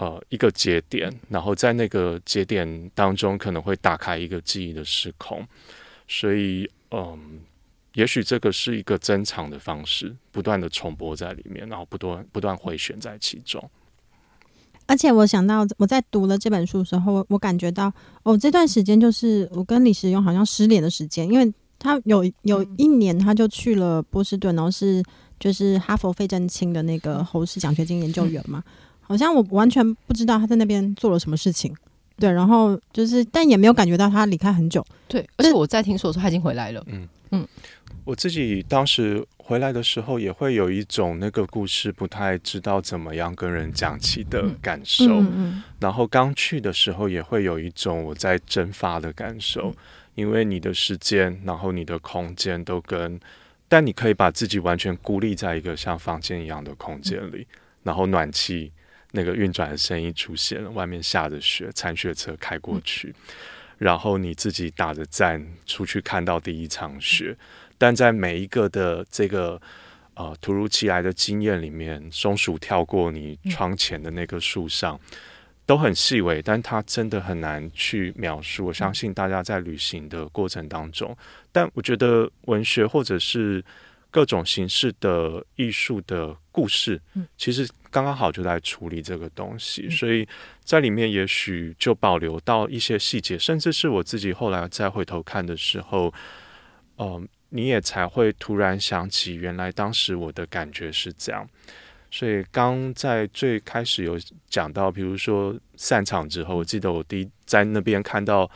[0.00, 5.46] 呃，一个节点，然后在那个节点当中，可能会打开一个记忆的时空，
[6.08, 7.38] 所以，嗯，
[7.92, 13.62] 也许这个是一个珍藏的方式，不断的重播在里面，然后不断不断回旋在其中。
[14.86, 17.92] 而且我想到，我在读了这本书的时候，我感觉到，
[18.22, 25.04] 哦，这段时间就是我跟李时勇好像失联的时间，因为他有有一年他就去了波士顿，然后是
[25.38, 28.64] 就是哈佛费正清的那个侯氏奖学金研究员嘛。
[28.74, 31.74] 嗯好像我完全不知道他在那边做了什么事情，
[32.16, 35.28] 对，然后就是，但也没有感觉到他离开很久，对。
[35.36, 37.08] 而且我在听说的时候他已经回来了，嗯嗯。
[37.42, 37.48] 嗯，
[38.04, 45.06] 我自己当时回来的时候，也会有一种那个故事不太知道怎么样跟人讲起的感受。
[45.06, 49.74] 嗯嗯嗯，然后刚去的时候，也会有一种我在蒸发的感受，嗯、
[50.14, 53.18] 因为你的时间，然后你的空间都跟，
[53.66, 58.70] 但你可以把自己完全孤立在一个像房间一样的空间里，嗯、然后暖气。
[59.12, 63.34] 那个运转的声音出现了，外面下着雪，铲雪车开过去，嗯、
[63.78, 67.36] 然后你自己打着站出去看到第一场雪，
[67.76, 69.60] 但在每一个的这个
[70.14, 75.18] 呃突如其来的经验里面，松鼠跳过你窗前的那棵树上，嗯、
[75.66, 78.66] 都很细微，但它真的很难去描述。
[78.66, 81.16] 我相信大家在旅行的过程当中，
[81.50, 83.64] 但我觉得文学或者是
[84.08, 87.68] 各种形式的艺术的故事，嗯、其实。
[87.90, 90.26] 刚刚好就在处理这个东西，所以
[90.62, 96.12] 在里面也许就保留到一些细节，甚至是我自己后来再回头看的时候，
[96.96, 101.48] 呃，你也才会突然想起，原来当时我的感觉是这样。
[102.12, 104.18] 所以刚在最开始有
[104.48, 108.50] 讲到，比如说散场之后，我记得我第一在那边看到，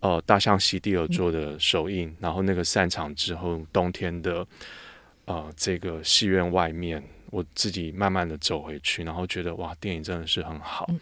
[0.00, 4.46] 呃，大象席地而坐的手印，然后那个散场之后，冬天的，
[5.24, 7.02] 呃，这个戏院外面。
[7.34, 10.86] 我自己慢慢的走回去，然后觉得哇，电影真的是很好。
[10.88, 11.00] 嗯、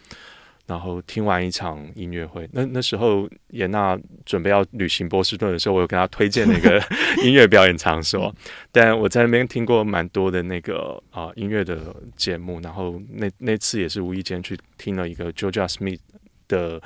[0.65, 2.49] 然后听完一场音乐会。
[2.51, 6.81] 那那时候严娜准备要旅行波士顿的时候，我有跟她推荐那个
[7.23, 8.33] 音乐表演场所。
[8.71, 15.99] 但我在那边听过蛮多的那个啊、呃、音乐的节目，然后那那次也是无意间去听了一个 Jorja Smith
[16.47, 16.81] 的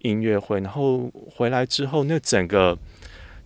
[0.00, 2.78] 音乐会，然后回来之后，那整个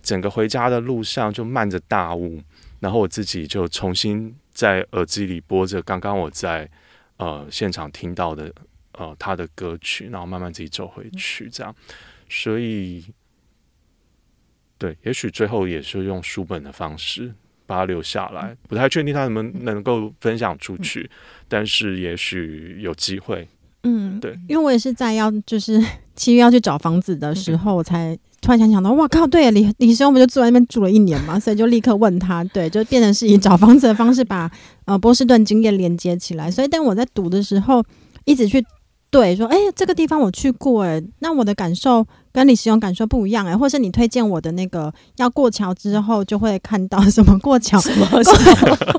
[0.03, 2.41] 整个回家的路上就漫着大雾，
[2.81, 6.69] 然后我自己就重新在耳机里播着刚刚我在
[7.15, 8.53] 呃现场听到的
[8.91, 11.73] 呃他的歌曲，然后慢慢自己走回去，这样，
[12.27, 13.05] 所以
[14.77, 17.33] 对，也许最后也是用书本的方式
[17.65, 21.09] 把它留下来，不太确定他能不能够分享出去，
[21.47, 23.47] 但是也许有机会。
[23.83, 25.83] 嗯，对，因为我也是在要就是
[26.15, 34.49] 七月要去找房子的时候，我才突然想想到，哇靠，对，李李生我们就住在那边住了一年嘛，所以就立刻问他，对，就变成是以找房子的方式把
[34.85, 36.51] 呃波士顿经验连接起来。
[36.51, 37.83] 所以但我在读的时候，
[38.25, 38.65] 一直去
[39.09, 42.05] 对说，哎，这个地方我去过，哎，那我的感受。
[42.31, 48.05] 跟你使用感受不一样哎、欸，或是你推荐我的那个要过桥之后就会看到什么过桥，什么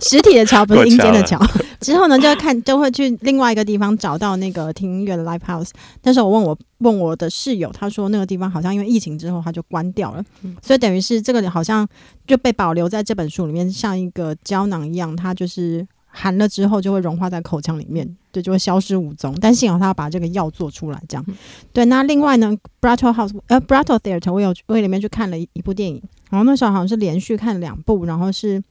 [0.03, 1.41] 实体的桥不是阴间的桥。
[1.81, 5.71] 之后呢，就会看就会去另外一个地方找到那个听音乐的 live house。
[6.03, 10.25] 但是我问我问我的室友，他说那个地方好像因为疫情之后他就关掉了，
[10.61, 11.87] 所以等于是这个好像
[12.27, 15.87] 就被保留在这本书里面，像一个胶囊一样，它就是。
[16.11, 19.35] 含了之后就会融化在口腔里面，对，就会消失无踪。
[19.41, 21.25] 但幸好他要把这个药做出来，这样。
[21.73, 28.63] 对，那另外呢，Brattle House 呃，Brattle Theatre，我有我里面去看了一一部电影，然后那时候好像是连续看两部，然后是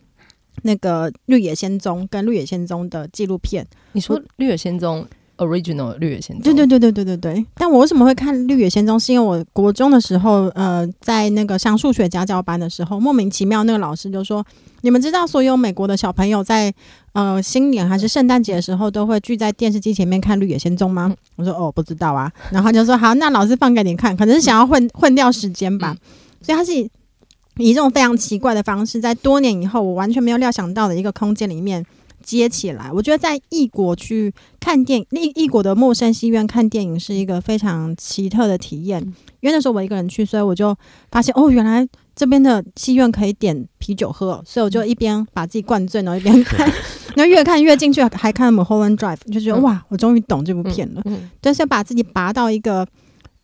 [0.64, 3.66] 那个《绿野仙踪》跟《绿野仙踪》的纪录片。
[3.94, 5.02] 你说《绿野仙踪》
[5.40, 7.46] ？Original 绿野仙踪，对对对对对对对。
[7.56, 9.00] 但我为什么会看绿野仙踪？
[9.00, 14.46] 是因为我国中的时候，呃，在那个上数学家教班的时候，莫名其妙那个老师就说
[14.82, 16.74] ：“你们知道所有美国的小朋友在
[17.14, 25.96] 呃新年还是圣诞节的时候都会聚在电视机前面看绿野仙踪吗？”我说：“哦，不知道啊。”然后就说：“好，那老师放给你看，可能是想要混混掉时间吧。”
[26.42, 26.90] 所以他是以
[27.58, 31.86] 以这种非常奇怪的方式，在多年以后，我完全没有料想到的一个空间里面。
[32.30, 39.02] 接起来，我觉得在异国去看电影，异异国的陌生戏院看电影是一个非常奇特的体验。
[39.40, 40.76] 因为那时候我一个人去，所以我就
[41.10, 46.72] 发现哦，原来这边的戏院可以点啤酒喝，所以我就一边把自己灌醉，然后一边看，
[47.18, 51.02] 然后越看越进去，还看了《Mulholland Drive》，就觉得哇，我终于懂这部片了。
[51.42, 52.88] 但是要把自己拔到一个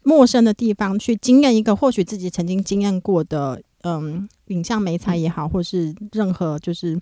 [0.03, 7.01] 陌生的地方去经验一个或许自己曾经经验过的，嗯，影像美彩也好，或是任何就是。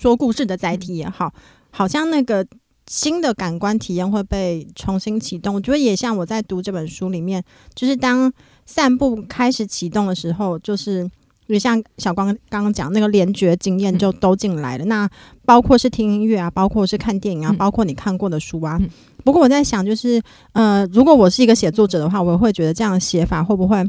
[0.00, 1.30] 说故事的载体也好，
[1.70, 2.46] 好像那个
[2.86, 5.56] 新的感官体验会被重新启动。
[5.56, 7.44] 我觉得也像我在读这本书里面，
[7.74, 8.32] 就是当
[8.64, 11.06] 散步开始启动的时候，就是
[11.48, 14.84] 也像小光刚刚讲那个联觉经验就都进来了。
[14.86, 15.06] 那
[15.44, 18.80] 包括是听音乐啊，包括是看电影啊，包括你看过的书啊。
[19.22, 20.22] 不过我在想，就是
[20.52, 23.84] 呃，如果我是一个写作者的话，我会觉得这样的写法会不会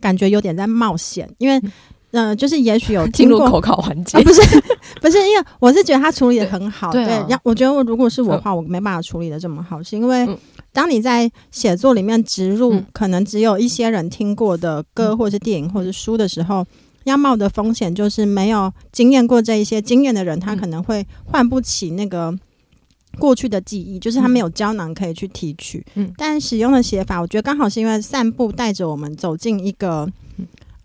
[0.00, 1.28] 感觉有点在冒险？
[1.36, 1.72] 因为嗯、
[2.12, 4.42] 呃，就是也许有进入口考环节、啊，不是
[5.00, 10.28] 不是，因为我是觉得他处理的很好，对，对，我觉得如果是我的话，我没办法处理的这么好，是因为
[10.72, 16.66] 当你在写作里面植入可能只有一些人听过的歌，或是电影，或是书的时候，
[17.04, 22.36] 要冒的风险就是没有经验过这一些经验的人，他可能会唤不起那个
[23.20, 25.86] 过去的记忆，就是他没有胶囊可以去提取。
[25.94, 30.08] 嗯，但使用的写法，我觉得刚好是因为散步带着我们走进一个，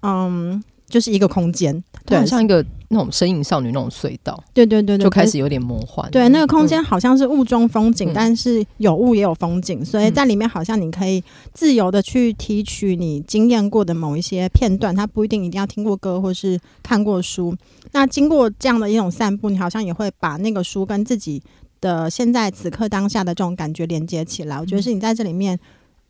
[0.04, 0.64] 嗯。
[0.88, 6.10] 就是一个空间，对，像一个那种身影少女那种隧道，对对对对，就开始有点魔幻。
[6.12, 11.24] 对，那个空间好像是雾中风景，嗯、但是有雾也有风景，所以在里面好像你可以
[11.54, 17.56] 自由的去提取你经验过的某一些片段，它不一定一定要听过歌或是看过书。
[17.92, 21.42] 那经过这样的一种散步，你好像也会把那个书跟自己
[21.82, 24.60] 的现在此刻当下的这种感觉连接起来。
[24.60, 25.60] 我觉得是你在这里面，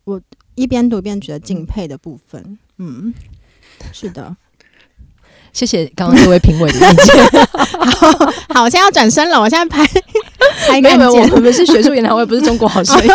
[0.04, 0.20] 我
[0.54, 2.58] 一边读一边觉得敬佩的部分。
[2.76, 3.14] 嗯，
[3.92, 4.36] 是的。
[5.56, 7.48] 谢谢刚刚这位评委的意见。
[7.50, 8.12] 好，
[8.54, 9.40] 好，我现在要转身了。
[9.40, 9.82] 我现在拍
[10.68, 13.10] 拍 没有没有，我们是学术研讨会，不是中国好声音。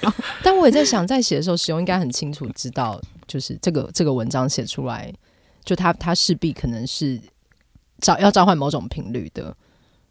[0.44, 5.10] 但我也在想，在写的时候，使用应该很清楚知道，就是这个这个文章写出来，
[5.64, 7.18] 就他他势必可能是
[8.02, 9.56] 召要召唤某种频率的。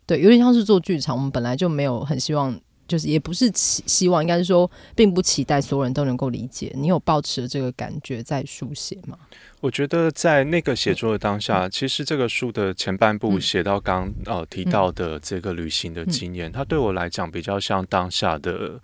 [0.07, 2.59] 对，有点像是做剧场，我们本来就没有很希望。
[2.87, 6.71] 就是也不是期希望，应该是说，并不期待所有人都能够理解。
[6.75, 9.17] 你有抱持这个感觉在书写吗？
[9.61, 18.79] 我觉得在那个写作的当下，嗯、其实这个书的前半部写到刚、嗯、呃提到的这个旅行的经验，嗯、它对我来讲比较像当下的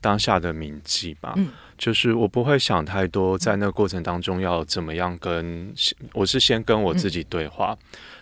[0.00, 1.32] 当下的铭记吧。
[1.36, 5.72] 嗯，就是我不会想太多，在那个过程当中要怎么样跟，
[6.12, 7.76] 我是先跟我自己对话。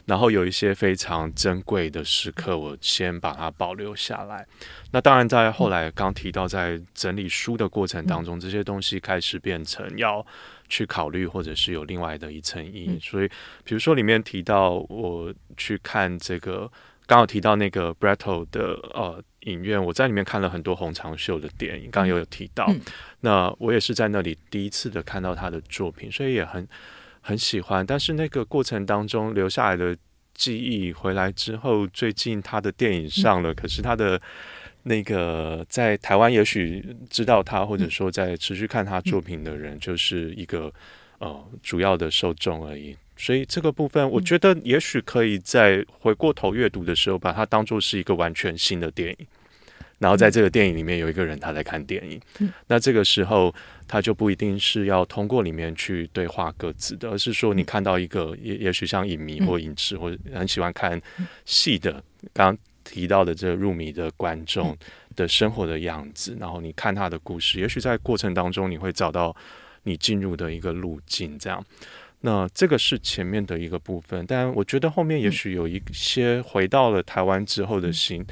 [0.07, 4.46] 嗯然后有一些非常珍贵的时刻，我先把它保留下来。
[4.92, 10.24] 那当然，在后来刚提到，在整理书的过程当中，这些东西开始变成要
[10.68, 12.96] 去考虑，或者是有另外的一层意义。
[13.00, 13.28] 所以，
[13.64, 16.70] 比如说里面提到我去看这个，
[17.09, 22.72] 刚好提到那个 brettle 的呃影院，我在里面看了很多洪长秀的电影，刚刚有提到。
[23.22, 26.66] 那我也是在那里第一次的看到他的作品，所以也很。
[27.27, 29.97] 很喜欢，但是那个过程当中留下来的
[30.33, 34.20] 记忆，回来之后，最近他的电影上了，可是他的
[34.85, 40.72] 那个在台湾，也许知道他，或者说在持续看他作品的人，就是一个
[41.18, 42.97] 呃主要的受众而已。
[43.16, 49.27] 所以这个部分，我觉得也许可以在回过头阅读的时候，把它当做是一个完全新的电影。
[49.99, 53.55] 然后在这个电影里面有一个人他在看电影，嗯、那这个时候
[53.88, 61.01] 他就不一定是要通过里面去对话各自的，而是说你看到一个也也许像影迷或影痴或者很喜欢看
[61.47, 61.92] 戏的，
[62.34, 64.76] 刚刚提到的这个入迷的观众
[65.14, 69.34] 的生活的样子，然后你看他的故事，也许在过程当中你会找到
[69.84, 71.64] 你进入的一个路径，这样。
[72.20, 78.22] 那这个是前面的一个部分，但我觉得后面也许有一些回到了台湾之后的心。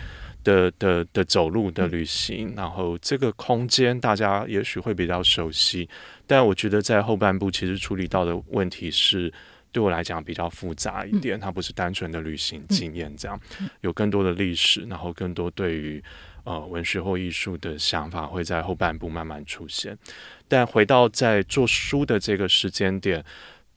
[0.44, 5.88] 的的的走路的旅行，然后这个空间大家也许会比较熟悉，
[6.26, 9.32] 但我觉得在后半部其实处理到的问题是
[9.72, 13.40] 对我来讲比较复杂一点，它不是单纯的旅行经验，这样
[13.80, 16.00] 有更多的历史，然后更多对于
[16.44, 19.98] 呃文学或艺术的想法会在后半部慢慢出现。
[20.46, 23.24] 但回到在做书的这个时间点，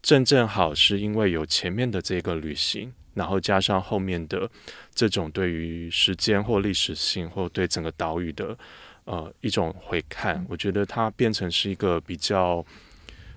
[0.03, 2.93] 正正好是因为有前面的这个旅行。
[3.17, 4.47] 然后加上后面的
[4.93, 8.55] 这种对于时间或历史性或对整个岛屿的
[9.05, 12.63] 呃一种回看，我觉得它变成是一个比较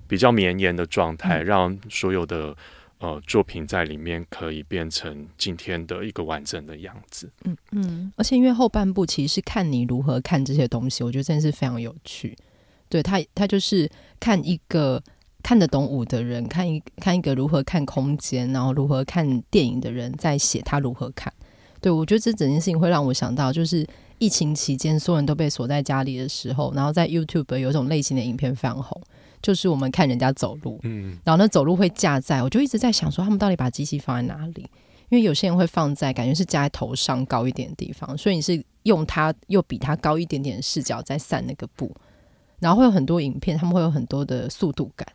[0.07, 2.55] 比较绵延的状态，让所有的
[2.99, 7.27] 呃作品在里面可以变成今天的一个完整的样子。
[7.45, 12.37] 嗯嗯，而且因为后半部其实是看你如何看这些东西，我觉得真的是非常有趣。
[12.87, 15.01] 对他，他就是看一个。
[15.43, 21.31] 看得懂舞的人，看一看一个如何看空间，然后如何看电影的人，在写他如何看。
[21.79, 23.85] 对，我觉得这整件事情会让我想到，就是
[24.19, 29.01] 疫情期间所有人都被锁在家里的时候，然后在 YouTube 有一种类型的影片非常红，
[29.41, 34.69] 就是我们看人家走路，嗯，然后那走路会架在，我就一直在想说，他们到底把机器放在哪里？
[35.09, 41.91] 因为有些人会放在感觉是架在头上高一点的地方，所以你是用它又比它高一点点的视角在散那个步，
[42.59, 45.07] 然后会有很多影片，他们会有很多的速度感。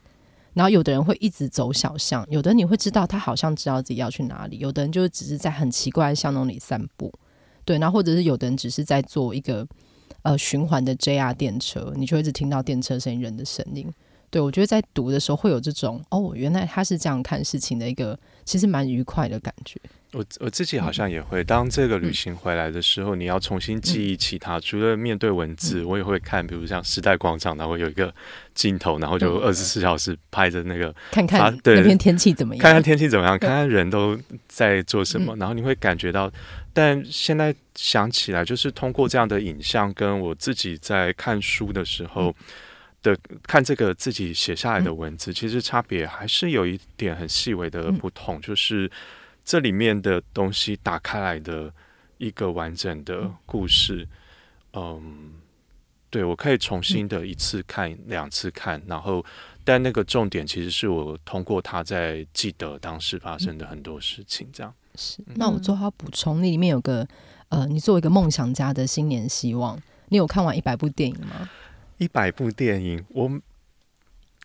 [0.56, 7.12] 然后有的人会一直走小巷，有的人你会知道他好像知道自己要去哪里，有的人就只是在很奇怪的巷弄里散步，
[7.66, 9.68] 对，然后或者是有的人只是在做一个
[10.22, 13.86] 呃循环的 JR 电车，你就会一直听到电车声音、人的声音。
[14.36, 19.80] 对，我觉得在读的时候会有这种哦，原来他是这样看事情的一个，其实蛮愉快的感觉。
[20.12, 24.58] 我我自己好像也会，当这个旅行回来的时候，嗯、你要重新记忆起它。
[24.58, 28.12] 嗯、除了面对文字，嗯、我也会看，比如像时代广场，然后有一个
[28.54, 36.30] 镜头，然后就二十四小时拍着那个， 看看那边天气怎么样，看看天气怎么样，看看人都在做什么，嗯、然后你会感觉到。
[36.74, 42.28] 但现在想起来，就是通过这样的影像，跟我自己在看书的时候。
[42.28, 42.34] 嗯
[43.06, 48.90] 的看这个自己写下来的文字，其实差别还是有一点很细微的不同，就是
[49.44, 51.72] 这里面的东西打开来的
[52.18, 54.08] 一个完整的故事。
[54.72, 55.34] 嗯，
[56.10, 59.24] 对，我可以重新的一次看、两次看，然后，
[59.62, 64.48] 但那个重点其实是我通过它在记得当时发生的很多事情。
[64.52, 65.22] 这样是。
[65.36, 67.06] 那我做好补充，那里面有个
[67.50, 71.48] 呃，你作为一个梦想家的新年希望，你有看完一百部电影吗？
[71.98, 73.30] 一百部电影，我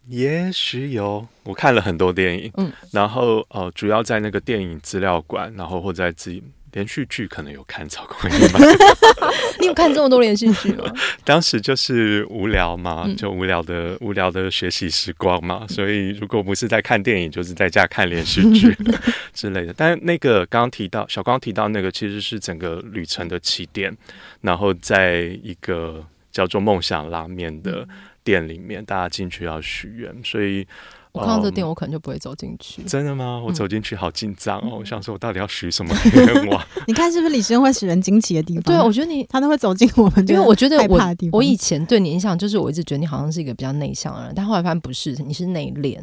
[0.07, 6.41] 也许有，我看了很多电影，嗯，然后呃，主要在那个电影资料馆，然后或在自己
[6.71, 8.59] 连续剧可能有看超过一百。
[9.59, 10.91] 你有看这么多连续剧吗？
[11.23, 18.75] 当时就是无聊嘛，就无聊的、嗯、无聊的学习时光嘛，所以如果不是在看电影，就是在家看连续剧
[19.33, 19.73] 之类的。
[19.77, 23.95] 但那个刚刚提到小刚提到那个，其实是整个旅程的起点，
[24.41, 26.03] 然后在一个。
[26.31, 27.87] 叫做梦想拉面的
[28.23, 30.65] 店里面，大家进去要许愿，所以
[31.11, 32.81] 我看到这店，我可能就不会走进去。
[32.83, 33.41] 真的吗？
[33.45, 34.77] 我走进去好紧张哦！
[34.79, 36.65] 我想说，我到底要许什么愿望？
[36.87, 38.63] 你看是不是李时珍会使人惊奇的地方？
[38.63, 40.99] 对，我觉得你他都会走进我们，因为我觉得我
[41.33, 45.99] 我以前对你印象就是，我一直觉得你好像是一个比较内向的人，但后来发现不是，你是内敛，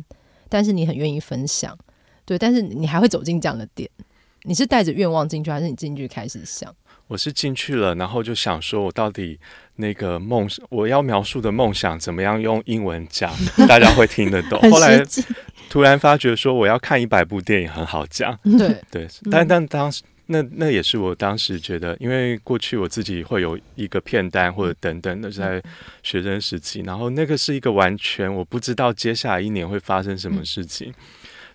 [0.49, 1.77] 但是你很愿意分享。
[2.27, 3.89] 对，但是你还会走进这样的店，
[4.43, 6.71] 你是带着愿望进去，还是你进去开始想？
[7.09, 9.39] 我是进去了，然后就想说，我到底
[9.77, 13.33] 那个梦，我要描述的梦想怎么样用英文讲，
[13.67, 14.61] 大家会听得懂。
[14.71, 15.03] 后来
[15.71, 18.39] 突然发觉说，我要看一百部电影很好讲。
[18.43, 25.63] 对对，但但当时那那也是我当时觉得，因为过去我自己会有一个片单或者等等的在
[26.03, 30.93] 学生时期，然后那个是一个完全我不知道接下来一年会发生什么事情，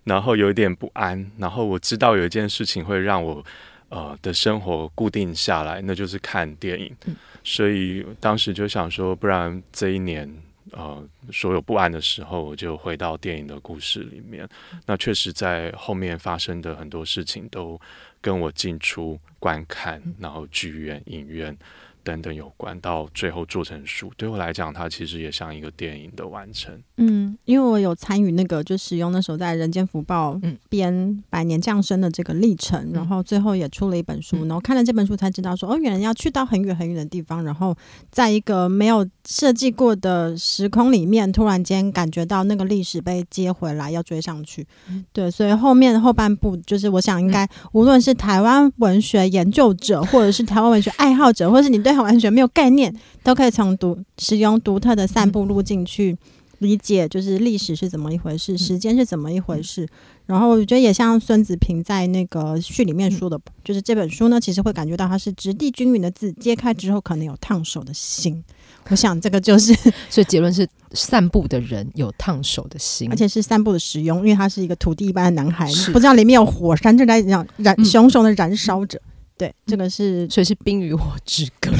[0.05, 3.45] 然后有一点不安，然后我知道有一件事情会让我。
[3.93, 6.91] 呃的生活固定下来，那就是看电影。
[7.05, 10.27] 嗯、所以当时就想说，不然这一年，
[10.71, 14.49] 呃，所有不安的时候，我就回到电影的故事里面。
[14.87, 17.79] 那确实在后面发生的很多事情，都
[18.19, 21.55] 跟我进出观看，然后剧院、影院。
[22.03, 26.77] 等等有关，到最后做成书，对我来讲，它其实也像一个电影的完成。
[26.97, 30.35] 嗯，因为我有参与那个，就使用那时候在《人间福报》
[30.69, 30.93] 编
[31.29, 37.73] 《百年降生》的这个历程，嗯、然后最后也出了一本书，嗯、然后看了这本书才知道说，哦，原来要去到很远很远的地方，然后
[38.11, 44.67] 在一个没有设计过的时空里面，突然间感觉到那个历史被接回来，要追上去。
[44.89, 51.92] 嗯、对，所以后面后半部就是，我想应该、嗯、无论是台湾文学研究者，或者是台湾文学爱好者，或者是你对。
[52.01, 56.17] 完全没有概念，都可以从独使用独特的散步路径去
[56.59, 59.87] 理解，就是历史是怎么一回事，时间是怎么一回事。
[60.25, 68.41] 然后我觉得也像孙子平在那个序里面说的，就是这本书呢，其实会感觉到它是质地均匀的字，揭开之后可能有烫手的心。
[68.89, 69.73] 我想这个就是，
[70.09, 79.01] 所以结论是散步的人有烫手的心，而且是散步的使用，因为他是一个土地一般的男孩，不知道里面有火山正在燃燃熊熊的燃烧着。
[79.37, 81.71] 对，这个是所以是《冰与火之歌》，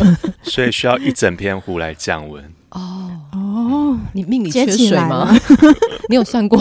[0.43, 2.43] 所以需要一整篇湖来降温。
[2.71, 5.31] 哦哦，你命里缺水吗？
[6.09, 6.57] 你有算过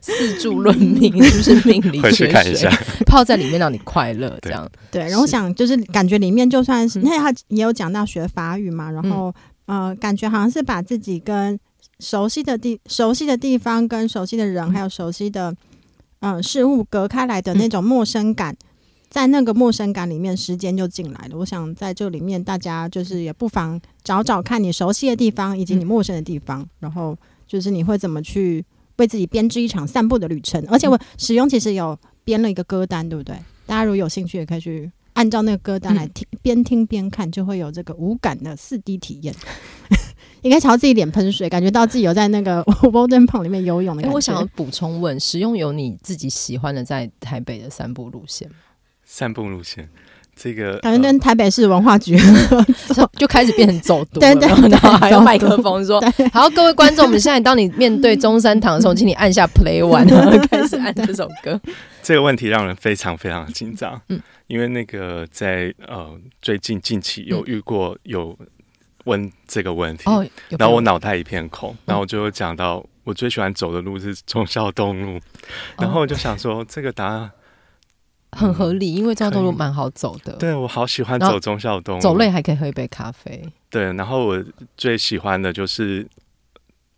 [0.00, 2.28] 四柱论命是不是命里缺水？
[2.28, 2.68] 看一下，
[3.06, 5.02] 泡在里面让你快乐，这样对。
[5.08, 9.32] 然后想就是感觉里面就算是，因为他也有讲到学法语嘛，然后
[9.66, 11.58] 呃，感觉好像是把自己跟
[12.00, 15.54] 熟悉的地、熟悉的地方、跟熟悉的人，还有熟悉的
[16.18, 18.56] 嗯事物隔开来的那种陌生感。
[19.12, 21.36] 在那个陌生感里面，时间就进来了。
[21.36, 27.14] 我想在这里面，大家就是也不妨找找看你熟悉的地方，以及你陌生的地方，嗯、然后
[27.46, 28.64] 就是你会怎么去
[28.96, 30.64] 为自己编织一场散步的旅程。
[30.66, 31.94] 而且我使用其实有
[32.24, 33.36] 编了一个歌单，对不对？
[33.66, 39.34] 大家如果有兴趣，也可以去按照那个歌单来听，边、嗯、听边看，就会有这个无感的四 D 体验。
[40.40, 44.12] 应该朝自己脸喷水，感觉到自己有在那个 Walden Pond 里面游泳的感觉。
[44.12, 48.50] 欸、我想要补充问：使用有你自己喜欢的在台北的散步路线？
[49.14, 49.86] 散步路线，
[50.34, 52.18] 这个感觉跟台北市文化局
[53.18, 56.02] 就开始变成走读，对对，然后还有麦克风说
[56.32, 61.60] ：“好，各位观众，我们现在当你面对中山堂的时候，请你按下 Play One，然后开始按这首歌。
[62.02, 68.34] ”这个问题让人非常非常紧张，嗯，因为那个在呃最近近期有遇过有
[69.04, 70.26] 问这个问题，哦，
[70.58, 75.20] 然后我脑袋一片空，然后我就讲到我最喜欢走的路是忠孝东路，
[75.76, 77.30] 然后我就想说这个答案。
[78.36, 80.32] 很合理，因为中孝东路蛮好走的。
[80.34, 83.42] 对，我好喜欢走忠孝东，走累还可以喝一杯咖啡。
[83.70, 84.44] 对，然后我
[84.76, 86.06] 最喜欢的就是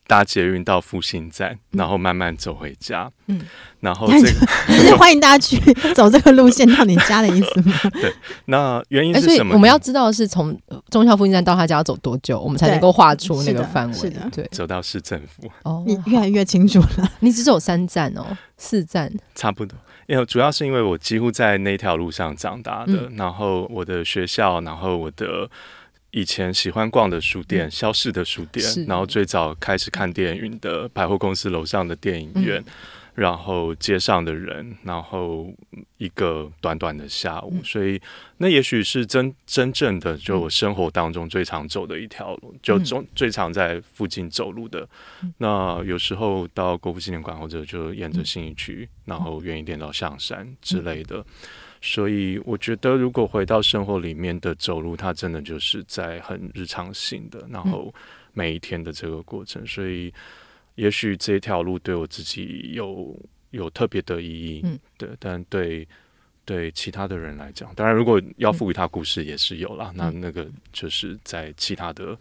[0.06, 3.10] 搭捷运到复兴站，嗯、然后慢慢走回家。
[3.26, 3.40] 嗯，
[3.80, 5.56] 然后这个 欢迎大家去
[5.94, 7.74] 走这个路线到你家的意思吗？
[8.00, 8.12] 对，
[8.46, 9.52] 那原因是什么？
[9.52, 10.56] 欸、我们要知道的是从
[10.90, 13.94] 忠孝复兴站到他家要走多久，我们才能够画出那个范围。
[13.94, 15.50] 是的对，走到市政府。
[15.62, 17.10] 哦，你越来越清楚了。
[17.20, 18.24] 你只走三站哦，
[18.58, 19.76] 四站差不多。
[20.06, 25.48] 因为主要是因为我几乎在那条路上长大的，嗯、然后我的学校，然后我的
[26.10, 32.60] 以前喜欢逛的书店，萧氏、嗯、的书店，然后最早开始看电影的百货公司楼上的电影院。
[32.60, 32.72] 嗯
[33.14, 35.52] 然后街上的人，然后
[35.98, 38.00] 一个短短的下午，嗯、所以
[38.38, 44.88] 那也许是真真正的就我生活当中最常走的一条路，嗯、就中最常在附近走路的。
[45.22, 51.18] 嗯、那有时候到国父纪念馆，或者就沿着信义区，嗯、然后远一点到象山之类的。
[51.18, 51.24] 嗯、
[51.80, 57.94] 所以我觉得，如果回到生活里面的走路，它真的就是在很日常性的，然后
[58.32, 60.12] 每一天的这个过程，所以。
[60.76, 63.16] 也许这条路对我自己有
[63.50, 65.86] 有特别的意义，嗯，对，但对
[66.44, 69.90] 对其他的人来讲，当然如果要赋予他故事也是有啦。
[69.94, 72.18] 嗯、那那个就是在其他的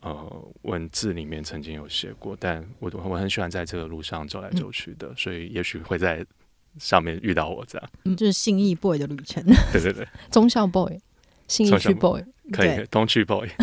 [0.00, 6.24] 呃文字里面曾经有写过，但我我很喜欢在这个路上走来走去的，嗯、所以也许会在
[6.78, 7.90] 上面遇到我这样。
[8.04, 9.42] 嗯，就是信义 boy 的旅程，
[9.72, 10.96] 对对对， 忠孝 boy，
[11.48, 13.48] 信义区 boy，可以，东区 boy。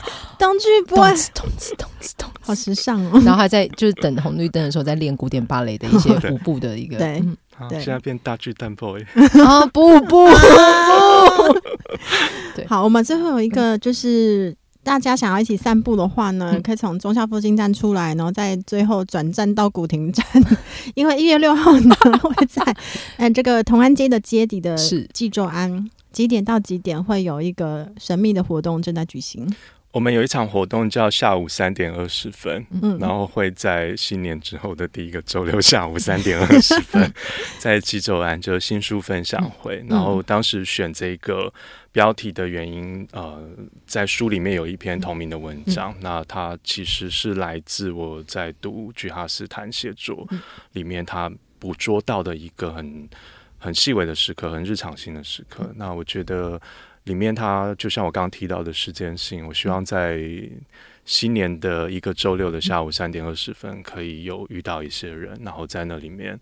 [0.38, 3.20] 东区 boy，咚子咚子咚子，好时尚哦。
[3.24, 6.98] 然后还在就是等红绿灯的时候，在练古典芭蕾的一些 舞步的一个。
[6.98, 7.22] 对，
[7.56, 9.00] 好，现在变大巨蛋 boy
[9.44, 9.64] 啊！
[9.66, 10.28] 不不不！
[12.56, 14.54] 对，好，我们最后有一个就是。
[14.82, 20.24] 大家想要一起散步的话呢，可以从中校复兴站出来，然后在最后转站到古亭站。
[20.94, 22.64] 因为一月六号呢会在
[23.18, 24.74] 嗯这个同安街的街底的
[25.12, 29.46] 济州庵，几点到几点会有一个神秘的活动正在举行。
[29.92, 37.12] 我们有一场活动叫下午三点二十分，嗯，然后会在新年之后的第一个周六下午 三点二十分，
[37.58, 39.84] 在纪州安就是新书分享会。
[39.88, 41.52] 然后当时选这个
[41.90, 43.42] 标题的原因，呃，
[43.84, 50.24] 在书里面有一篇同名的文章，那它其实是来自我在读居哈斯坦写作
[50.74, 51.28] 里面，他
[51.58, 53.08] 捕捉到的一个很
[53.58, 55.68] 很细微的时刻，很日常性的时刻。
[55.74, 56.60] 那我觉得。
[57.04, 60.20] 里面，它就像我刚刚提到的时间性，我希望在
[61.04, 66.38] 新年的一个周六的下午三点二十分，可以有遇到一些人，然后在那里面，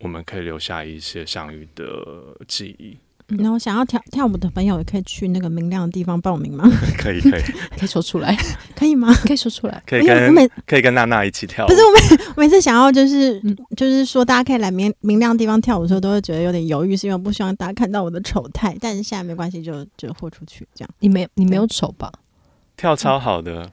[0.00, 2.98] 我们可以留下一些相遇的记忆。
[3.38, 6.64] 然后想要跳跳舞的朋友也可以去那个明亮的地方报名吗？
[6.96, 7.42] 可以，可以，
[7.76, 8.36] 可以说出来，
[8.76, 9.12] 可以吗？
[9.24, 11.68] 可以说出来，可以跟每可以跟娜娜一起跳舞。
[11.68, 18.76] 不是我每我每次想要就是、嗯、就是说大家可以来明明亮的地方跳舞的时候，都会觉得有点犹豫，是因为我不希望大家看到我的丑态。
[18.80, 20.90] 但是现在没关系，就就豁出去这样。
[21.00, 22.12] 你没你没有丑吧？
[22.76, 23.64] 跳超好的。
[23.64, 23.70] 嗯、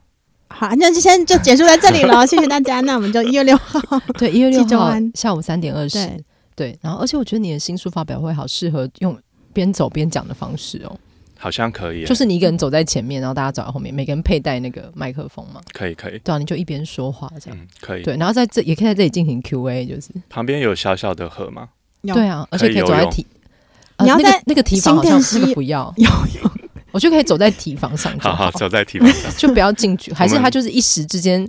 [0.47, 2.25] 好，那就先就结束在这里了。
[2.27, 2.81] 谢谢大家。
[2.81, 3.79] 那我们就一月六号，
[4.17, 6.09] 对，一月六号下午三点二十，
[6.55, 6.75] 对。
[6.81, 9.15] 然后，而且我觉得你的新书发表会好适合用。
[9.53, 10.99] 边走边讲的方式哦，
[11.37, 20.09] 好像可以，就是你一个人走在前面，然后大家走在后面，每个人佩戴那个麦克风嘛，可以可以，对啊，你就一边说话这样，嗯，可以，对，然后在这也可以在这里进行 Q&A，就是。
[20.29, 21.69] 旁边有小小的河吗？
[22.01, 23.25] 对啊，而且可以走在体，
[23.99, 26.09] 你要在那个提防好像那个不要， 有
[26.41, 26.51] 有，
[26.91, 28.35] 我就可以走在提防上，好。
[28.35, 31.47] 好走在提防上， 就不要进去，还是他就是一时之间。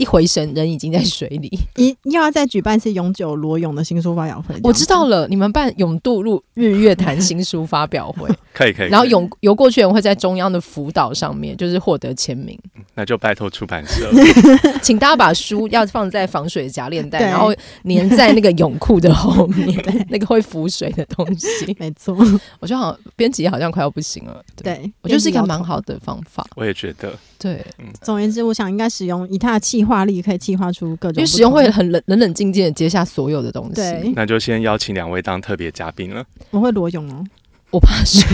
[0.00, 1.50] 一回神，人已经在水里。
[1.76, 4.58] 一又要再举办一次永久裸泳的新书发表会。
[4.62, 8.88] 我知道了，你们办永渡入日月潭新书发表会， 可以可以。
[8.88, 12.58] 然后泳游过去人会在中央的浮岛上面，就是获得签名。
[12.94, 14.10] 那就拜托出版社，
[14.80, 21.76] 请大家把书要放在防水夹链袋，然后粘在那个泳裤的后面，那个会浮水的东西。
[21.78, 22.16] 没错，
[22.58, 24.42] 我觉得好像编辑好像快要不行了。
[24.56, 26.46] 对，对我觉得是一个蛮好的方法。
[26.56, 27.12] 我也觉得。
[27.38, 27.64] 对，
[28.02, 31.20] 总而言之，我想应该使用以他的企划力，可以计划出各种。
[31.20, 33.74] 因为使用会很冷冷冷静静的接下所有的东西。
[33.74, 36.24] 对，那就先邀请两位当特别嘉宾了。
[36.50, 37.24] 我会裸泳哦，
[37.72, 38.24] 我怕水，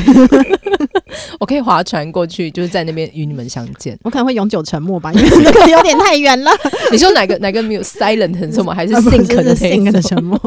[1.40, 3.98] 我可以划船过去，就是在那边与你们相见。
[4.02, 6.50] 我可能会永久沉默吧， 因为那个有点太远了。
[6.92, 10.38] 你说哪个哪个没有 silent 很沉默，还是 think 的 think 的沉默？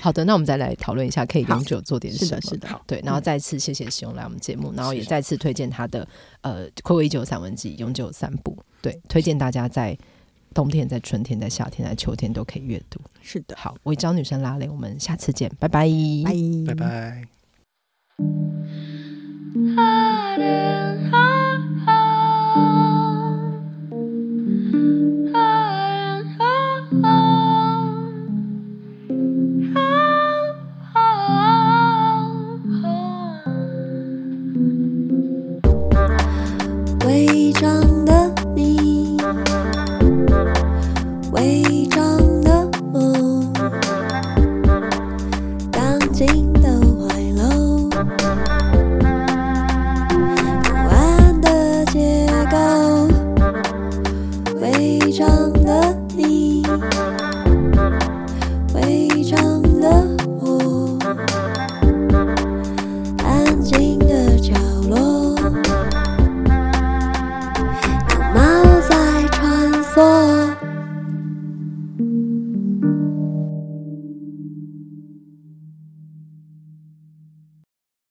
[0.00, 2.40] 好的，那我们再来讨论一下，可以永久做点什么？
[2.40, 2.80] 是的，是的。
[2.86, 6.06] 对，然后再次谢谢使用来我们节目，然后也再次推荐他的。
[6.42, 9.94] 呃，暌违已久散文集《永久散步》，对，推荐大家在
[10.54, 13.00] 冬天、在春天、在夏天、在秋天都可以阅读。
[13.22, 15.88] 是的，好，我教女生拉蕾，我们下次见，拜拜，
[16.66, 17.22] 拜拜。
[19.54, 21.39] 违